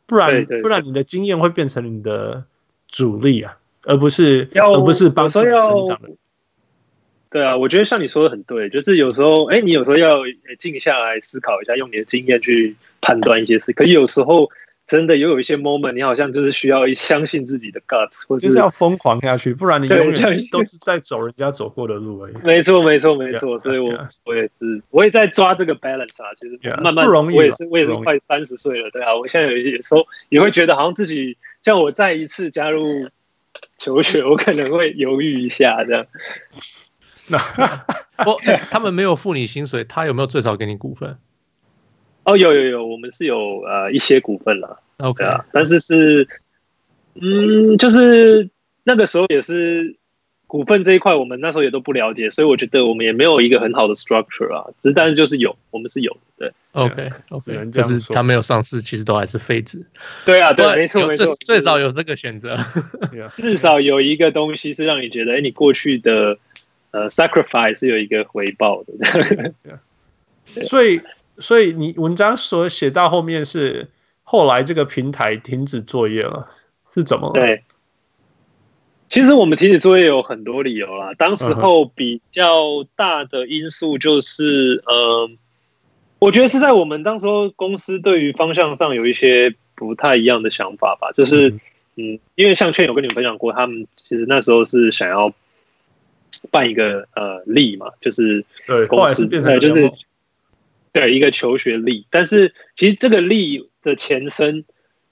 [0.06, 2.44] 不然不然你的经验会变成你的
[2.88, 6.10] 阻力啊，而不是而不是帮助你成长的。
[7.36, 10.22] 对啊，我觉得像你说的很对，就是有时候，哎，你有时候要
[10.58, 13.74] 静下来思考一下，用你的经验去判断一些事。
[13.74, 14.48] 可有时候
[14.86, 22.34] 真的也有一些 moment，你好像就是需要相信自己的 guts，或者就是要疯狂下去，不然你永远都是在走人家走过的路而已。
[22.42, 23.60] 没错，没错，没错。
[23.60, 23.92] 所以我
[24.24, 26.32] 我也是，我也在抓这个 balance 啊。
[26.40, 29.14] 其实慢慢不容易，我也是，我也是快三十岁了，对啊。
[29.14, 33.10] 我现在有一些时候也会觉得，好像自己像我再一次加入
[33.76, 36.06] 求学，我可能会犹豫一下这样。
[37.28, 37.38] 那
[38.24, 41.18] 不、欸，他们没有付你薪水，他有没有最少给你股份？
[42.24, 44.80] 哦，有有有，我们是有呃一些股份了。
[44.96, 46.26] OK 啊，但是是，
[47.14, 48.48] 嗯，就是
[48.82, 49.96] 那个时候也是
[50.46, 54.64] 股份这一块，我们那时候也都不了解，所以我觉得我们也没有一个很好的 structure 啊。
[54.82, 56.50] 只是但是就是有，我们是有对。
[56.72, 59.84] OK OK，就是他没有上市，其实都还是废纸。
[60.24, 62.58] 对啊，对，没错没错，最少有这个选择，
[63.36, 66.38] 至少有一个东西是让你觉得，哎，你过去的。
[66.96, 69.52] 呃，sacrifice 是有一个回报的，
[70.62, 70.98] 所以，
[71.38, 73.90] 所以你文章所写到后面是
[74.22, 76.48] 后来这个平台停止作业了，
[76.94, 77.32] 是怎么了？
[77.34, 77.62] 对，
[79.10, 81.12] 其实我们停止作业有很多理由啦。
[81.18, 85.28] 当时候比较大的因素就是，呃，
[86.18, 91.12] 我觉得是在我们当时候公司对于方向上有一些不太一样的想法吧。
[91.12, 91.50] 就是，
[91.96, 95.30] 嗯，因为像券有跟你们分享过，他们其实那时候是想要。
[96.50, 98.44] 办一个呃例嘛，就是
[98.88, 99.92] 公司对，对，就是
[100.92, 102.06] 对一个求学力。
[102.10, 104.64] 但是其实这个例的前身，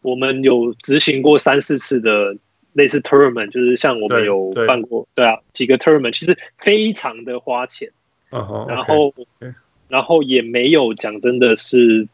[0.02, 2.36] 我们有执行过三四次的
[2.72, 7.90] 类似 tournament，就是像我们有办过，对，啊，几个 tournament，其实非常的花钱。
[8.30, 9.54] Uh -huh, 然后，okay.
[9.86, 12.08] 然后也没有讲真的是，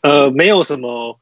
[0.00, 1.18] 呃，没有什么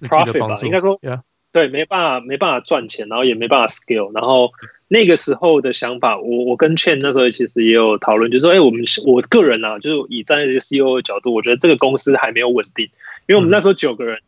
[0.00, 1.20] profit 吧，应该说，yeah.
[1.52, 4.50] 对，没办法，没办法赚钱，然后也没办法 scale，然后。
[4.88, 12.84] 那个时候的想法，我我跟 Chen 那时候其实也有讨论，就是说，哎，我们我个人啊，就是以站在这个 CEO 的角度，我觉得这个公司还没有稳定，
[13.26, 14.18] 因为我们那时候九个人，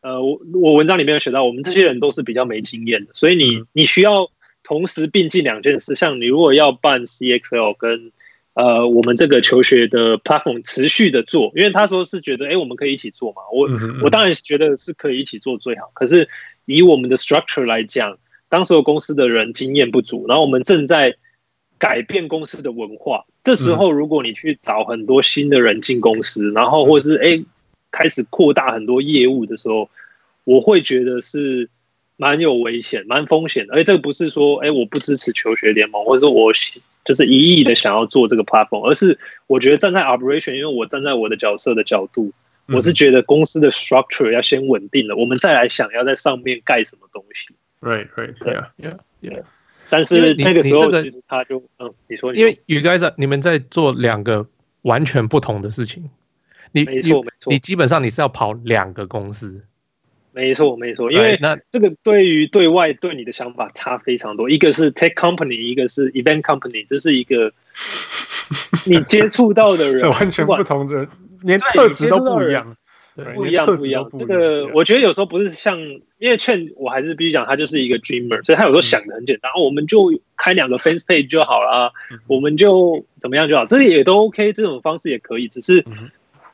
[0.00, 4.30] 呃，我我文章里面有写到，我们这些人都是比较没经验的，所以你你需要
[4.62, 8.12] 同时并进两件事，像你如果要办 CXL 跟
[8.54, 13.68] 呃我们这个求学的 platform 持续的做，因为他说是觉得，哎，我们可以一起做嘛，我
[14.04, 16.28] 我当然觉得是可以一起做最好，可是
[16.64, 18.18] 以我们的 structure 来讲。
[18.48, 21.16] 当时公司的人经验不足，然后我们正在
[21.78, 23.24] 改变公司的文化。
[23.42, 27.42] 这时候，如果你去找很多新的人进公司，然后或是哎
[27.90, 29.88] 开始扩大很多业务的时候，
[30.44, 31.70] 我会觉得是
[32.18, 33.72] 蛮有危险、蛮风险的。
[33.72, 36.52] 而且这个不是说哎我不支持求学联盟，或者说我
[37.06, 42.30] 就是一意的想要做这个 platform，而是我觉得站在 operation，因为我站在我的角色的角度，
[42.66, 47.54] 我是觉得公司的 structure 要先稳定了，我们再来想要在上面盖什么东西。
[47.80, 49.42] Right, right, yeah, yeah, yeah.
[49.90, 54.46] 但是那个时候，其实他就嗯，你说，因为 you guys 你们在做两个
[54.82, 56.08] 完全不同的事情，
[56.70, 59.62] 你没错没错，你基本上你是要跑两个公司，
[60.32, 67.52] 没错没错，因为那这个对于对外对你的想法差非常多，一个是 tech company，一个是 event company，这是一个
[68.90, 71.06] 你接触到的人 完全不同的，
[71.42, 72.76] 连特质都不一样。
[73.14, 74.10] 对，不一样，不一样。
[74.18, 75.78] 这个我觉得有时候不是像，
[76.16, 85.46] 因为劝我还是必须讲，他就是一个 dreamer，所以他有时候想的很简单，嗯、我们就开两个 fans page 就好了，嗯，我们就怎么样就好，这也都 OK，这种方式也可以。
[85.46, 85.84] 只是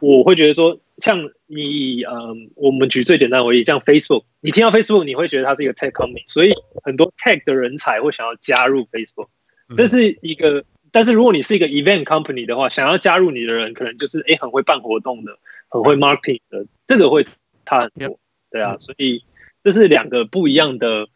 [0.01, 6.53] 我会觉得说，像你，嗯，我们举最简单的为例，像 Facebook，你听到 Facebook，你会觉得它是一个 tech company，所以
[6.83, 9.29] 很多 tech 的人才会想要加入 Facebook，
[9.77, 10.65] 这是一个。
[10.93, 15.39] 但是如果你是一个 event company 的话，想要加入你的人，可能就是哎，很会办活动的。
[15.71, 17.27] 很会 marketing 的，这个会
[17.67, 18.19] 差很多，
[18.51, 19.23] 对啊，所以
[19.63, 21.09] 这是两个不一样的，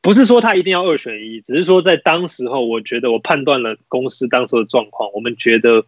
[0.00, 5.84] 不是说他一定要二选一，只是说在当时候，我觉得我判断了公司当时的状况，我们觉得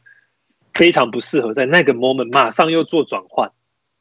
[0.74, 3.50] 非常不适合在那个 moment 马上又做转换，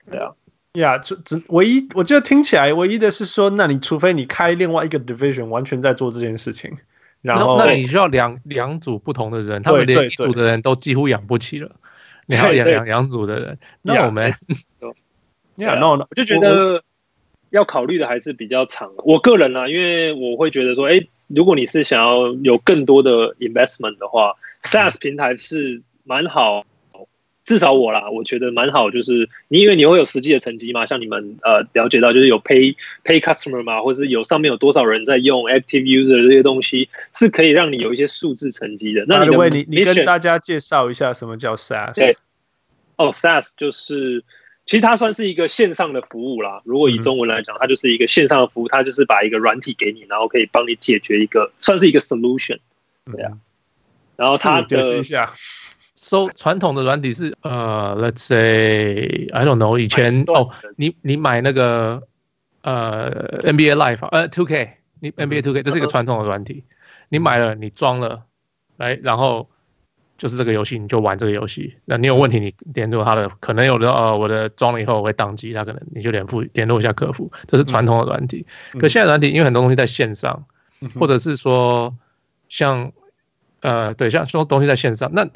[0.10, 0.34] 对啊，
[0.74, 6.70] 呀，只只唯一，我觉得听起来唯一的是说，那你除非你开另外一个 division，完全在做这件事情，
[7.22, 11.72] 然后那你需要两两组不同的人，他们连一组的人都几乎养不起了。
[12.26, 14.34] 你 要养两两组的人，那我们，
[15.56, 16.84] 你好，那我就觉得
[17.50, 18.92] 要考虑的还是比较长。
[19.00, 26.66] 我个人呢、啊，因为我会觉得说，哎，如果你是想要有更多的 investment 的话，SaaS 平台是蛮好。
[27.44, 39.04] 至少我啦，我觉得蛮好，就是你因为你会有实际的成绩嘛，像你们呃了解到，就是有 pay pay customer 嘛，或者是有上面有多少人在用 active user 这些东西，是可以让你有一些数字成绩的。
[39.08, 41.96] 那你的你你跟大家介绍一下什么叫 SaaS？
[41.96, 42.16] 对，
[42.98, 44.24] 哦，SaaS 就是
[44.68, 46.62] 其实它算是一个线上的服务啦。
[46.64, 52.60] 如果以中文来讲，它就是一个线上的服务，它就是把一个软体给你，然后可以帮你解决一个算是一个 solution。
[53.12, 53.32] 对啊。
[54.16, 55.02] 然后它解释
[56.12, 62.04] So 传统的软体是呃，Let's say I don't know，以前哦，你你买那个
[62.64, 66.66] 呃 NBA Live 呃 Two K，你 NBA Two K 这是一个传统的软体，
[67.08, 68.24] 你买了你装了，
[68.76, 69.50] 来然后
[70.18, 78.46] 就是这个游戏你就玩这个游戏，那你有问题你联络他的，可能有的呃我的装了以后我会宕机，他可能你就联付联络一下客服，这是传统的软体。
[78.74, 80.44] 可现在软体因为很多东西在线上，
[81.00, 81.96] 或者是说
[82.50, 82.92] 像
[83.62, 85.30] 呃对像说东西在线上那。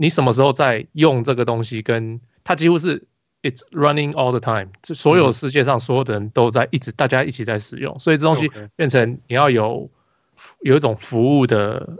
[0.00, 1.82] 你什么时候在用这个东西？
[1.82, 3.06] 跟它几乎是
[3.42, 9.90] it's running all the time，这所有世界上所有的人都在一直，大家一起在使用，所以这东西变成你要有
[10.62, 11.98] 有一种服务的，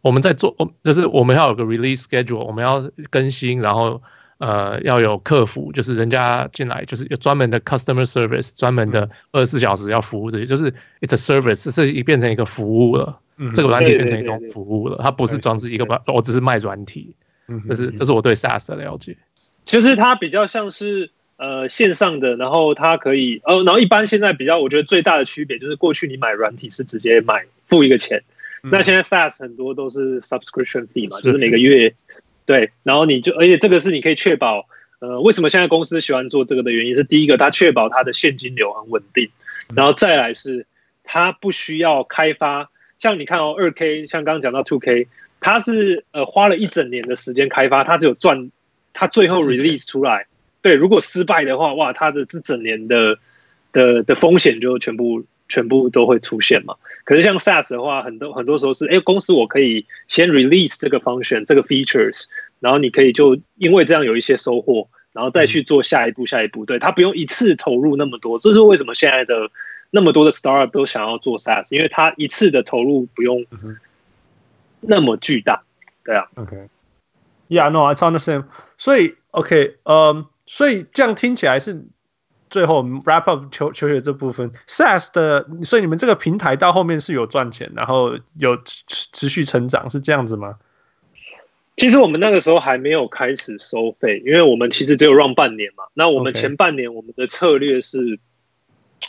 [0.00, 0.54] 我们在做，
[0.84, 4.00] 就是我们要有个 release schedule，我们要更新，然后
[4.38, 10.70] 呃要有客服，就是人家进来就是有专门的 customer service，专门的二十四小时要服务这些，就是
[11.00, 13.18] it's a service，这已变成一个服务了。
[13.36, 17.16] 嗯这个软体变成一种服务了，它不是装置一个软，我只是卖软体。
[17.68, 19.16] 这是这是我对 SaaS 的了解，
[19.64, 28.22] 就是它比较像是呃线上的，然后它可以呃，然后一般现在比较我觉得最大的区别就是过去你买软体是直接买付一个钱，
[28.62, 31.94] 那现在 SaaS 很多都是 subscription fee 嘛，就是每个月。
[32.46, 34.66] 对，然后你就而且这个是你可以确保
[34.98, 39.30] 呃为什么现在公司喜欢做这个的原因是第一个它确保它的现金流很稳定，
[39.74, 40.66] 然后再来是
[41.02, 42.70] 它不需要开发。
[42.98, 45.08] 像你看哦，二 K，像刚刚讲到 Two K，
[45.44, 48.50] 它是呃花了一整年的时间开发，他只有赚，
[48.94, 50.26] 他最后 release 出来，
[50.62, 53.18] 对，如果失败的话，哇，他的这整年的
[53.70, 56.76] 的的风险就全部全部都会出现嘛。
[57.04, 62.24] 可是像 SaaS 的话，很多很多时候是，哎，公司我可以先 release 这个 function 这个 features，
[62.60, 69.50] 然后你可以就因为这样有一些收获，然后再去做下一步下一步，对，他不用一次投入那么多，这是为什么现在的。
[69.90, 73.46] 那么多的 startup 都想要做 SaaS，因为他一次的投入不用
[74.86, 75.62] 那么巨大，
[76.04, 76.26] 对啊。
[76.36, 78.44] OK，Yeah，No，I understand。
[78.76, 81.84] 所以 OK，嗯，所以这样听起来是
[82.50, 90.56] 最后 wrap up 求求学这部分 SaaS 的，所以你们这个平台到后面是有赚钱，然后有持持续成长，是这样子吗？
[91.76, 95.84] 其实我们那个时候还没有开始收费，因为我们其实只有 run 半年嘛。
[95.94, 98.18] 那我们前半年我们的策略是。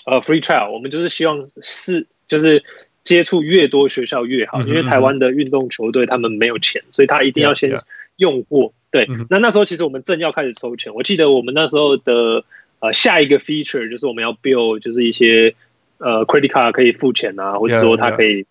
[0.05, 2.63] 呃、uh，free trial，我们就是希望是就是
[3.06, 7.82] 接触越多学校越好，因为台湾的运动球队他们没有钱，所以他一定要先
[8.18, 8.74] 用过。
[8.91, 12.43] 对，那那时候其实我们正要开始收钱，我记得我们那时候的
[12.80, 15.56] 呃下一个 feature 就是我们要 build 就是一些
[15.99, 18.45] 呃 credit card 可以付钱啊，或者说它可以。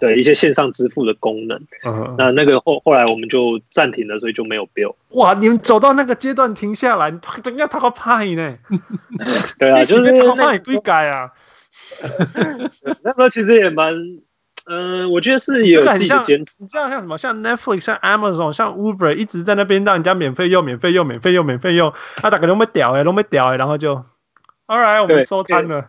[0.00, 2.14] 对一些线上支付的功能，uh-huh.
[2.16, 4.94] 那那个后后来我们就暂停了，所以就没有 build。
[5.10, 8.56] 哇，你们走到那个阶段停下来，怎样他个派呢？
[9.60, 11.30] 对啊，就是他派对改啊。
[13.02, 13.94] 那时候其实也蛮，
[14.66, 16.56] 嗯、呃，我觉得是有自己的坚持。
[16.58, 17.16] 你这样像什么？
[17.18, 23.96] 像 Netflix、像 Amazon、像 Uber 一直在那边让人家免费用、免费用、免费用、免费用，他大概都没屌哎，都没屌哎，然后就
[24.66, 25.88] ，All right，我们收摊了。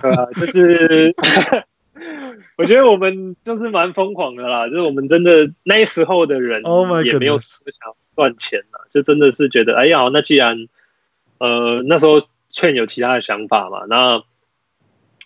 [0.00, 1.14] 对啊，就是。
[2.56, 6.62] 我觉得我们就是蛮疯狂的啦，就是我们真的那时候的人
[7.04, 7.60] 也没有想
[8.14, 10.68] 赚钱了，就真的是觉得，哎呀，那既然
[11.38, 12.20] 呃那时候
[12.50, 14.22] 劝有其他的想法嘛，那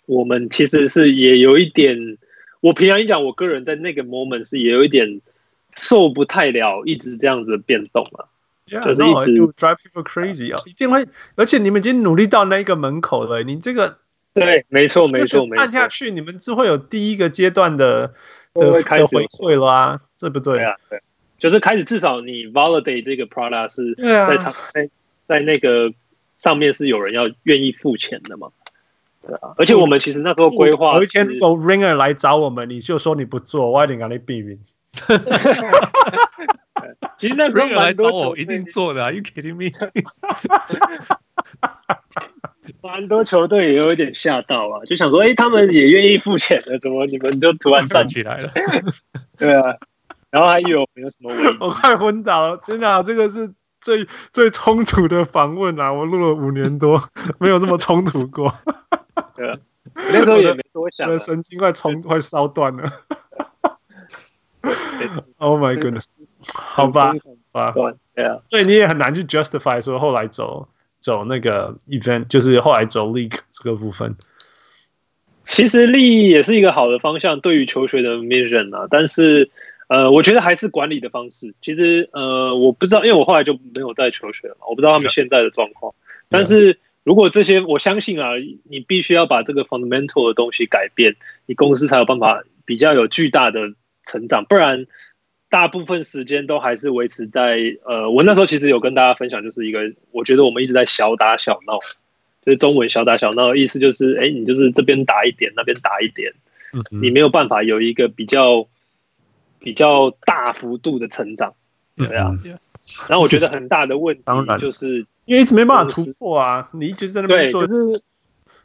[0.05, 2.17] 我们其实是也有一点，
[2.61, 5.21] 我平常一讲，我个人在那个 moment 是也有一点
[5.75, 8.25] 受不太了，一直这样子的变动啊
[8.67, 11.05] ，yeah, 就是一直 drive people crazy 啊，一定会，
[11.35, 13.97] 而且你们已经努力到那个门口了，你这个。
[14.35, 15.61] 对，没错，没错，没错。
[15.61, 18.11] 按下去，你们就会有第一个阶段的
[18.55, 20.55] 的的回馈了啊，对不对？
[20.55, 20.99] 对啊，对，
[21.37, 24.89] 就是开始至少你 validate 这个 product 是在场在
[25.27, 25.93] 在那个
[26.43, 28.49] 上面是有人要愿意付钱的嘛？
[29.25, 34.59] 对啊，而且我们其实那时候规划，有一天有 Ringer 来找我们，你就说你不做，我一定给你避免。
[37.17, 39.71] 其实那时候蛮多我一定做的，Are you kidding me？
[42.81, 48.51] 蛮多球队也有一点吓到啊，就想说，哎、欸，他们也愿意付钱了，怎么你们就突然 站起来了？
[49.39, 49.61] 对啊，
[50.29, 51.57] 然后还有没有什么问题？
[51.61, 53.53] 我快昏倒了，真的、啊，这个是
[53.83, 55.93] 最最冲突的访问啊！
[55.93, 57.03] 我录了五年多，
[57.39, 58.51] 没有这么冲突过。
[59.35, 59.57] 对啊，
[59.93, 62.89] 那时候也没多想，我的神经快冲快烧断了。
[65.37, 66.05] Oh my goodness！
[66.53, 67.11] 好吧，
[67.51, 70.67] 好吧，对啊，所以你也很难去 justify 说后来走。
[70.99, 74.15] 走那个 event，就是后来走 league 这个部分。
[75.43, 78.87] 其实 league 也是一个好的方向，对于求学的 mission 啊。
[78.89, 79.51] 但是，
[79.93, 81.53] 呃，我觉得还是管理的方式。
[81.61, 85.93] 其实，呃，我不知道，因为我后来就没有在求学了嘛，我不知道他们现在的状况。
[86.29, 88.31] 但是如果这些，我相信啊，
[88.63, 91.15] 你必须要把这个 fundamental 的东西改变，
[91.45, 93.71] 你公司才有办法比较有巨大的
[94.03, 94.87] 成长，不然
[95.47, 101.77] 大部分时间都还是维持在呃，我那时候其实有跟大家分享，就是一个我觉得我们一直在小打小闹，
[102.43, 106.33] 就是中文小打小闹，意思就是哎，你就是这边打一点，那边打一点，
[106.73, 108.67] 嗯，你没有办法有一个比较
[109.63, 111.55] 比较大幅度的成长，
[111.95, 112.31] 对啊，
[113.07, 114.23] 然后我觉得很大的问题
[114.59, 118.01] 就是因为一直没办法突破啊，你一直在那边做，就是。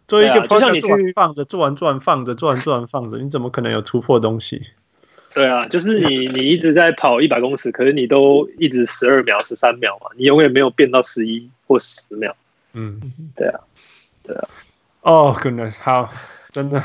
[0.09, 4.63] 做一个 project 做完放着，做完做完放着，做完做完放着，你怎么可能有突破东西？
[5.35, 12.35] 对啊，就是你你一直在跑一百公尺，可是你都一直十二秒、十三秒嘛，你永远没有变到十一或十秒。
[12.73, 12.99] 嗯，
[13.37, 13.61] 对啊，
[14.23, 14.49] 对啊。
[15.03, 16.11] 哦，goodness，好，
[16.53, 16.83] 真的。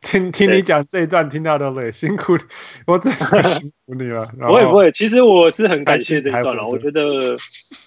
[0.00, 2.42] 听听你讲这一段，听到都累，辛苦你，
[2.86, 4.26] 我真是辛苦你了。
[4.38, 6.64] 不会不会，其实我是很感谢这一段了。
[6.66, 7.36] 我觉得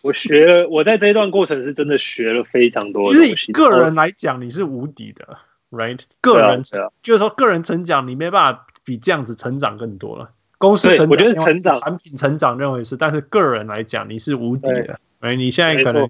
[0.03, 3.13] 我学了，我在这一段过程是真的学了非常多。
[3.13, 5.37] 其实个人来讲，你是无敌的
[5.71, 5.99] ，right？
[6.19, 6.61] 个人
[7.01, 10.31] 就是说个人成长，你没办法比这样子成长更多了。
[10.57, 14.99] 公司成长，我觉得成长，产品成长认为是，但是个人来讲，你是无敌的。
[15.21, 16.09] 哎，你现在可能。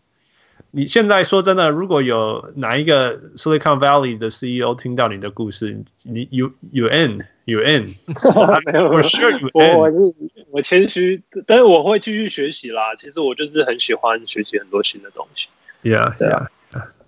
[0.72, 9.78] 你现在说真的，如果有哪一个 Silicon Valley 的 CEO 听到你的故事，你 you you in you end，for sure you in。
[9.78, 10.13] 我我
[10.51, 12.95] 我谦虚，但是我会继续学习啦。
[12.97, 15.49] 其实我就是很喜欢学习很多新的东西。
[15.84, 16.47] Yeah, yeah.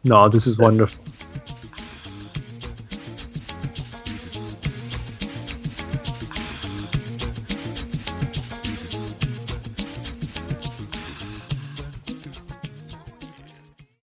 [0.01, 0.99] No, this is wonderful.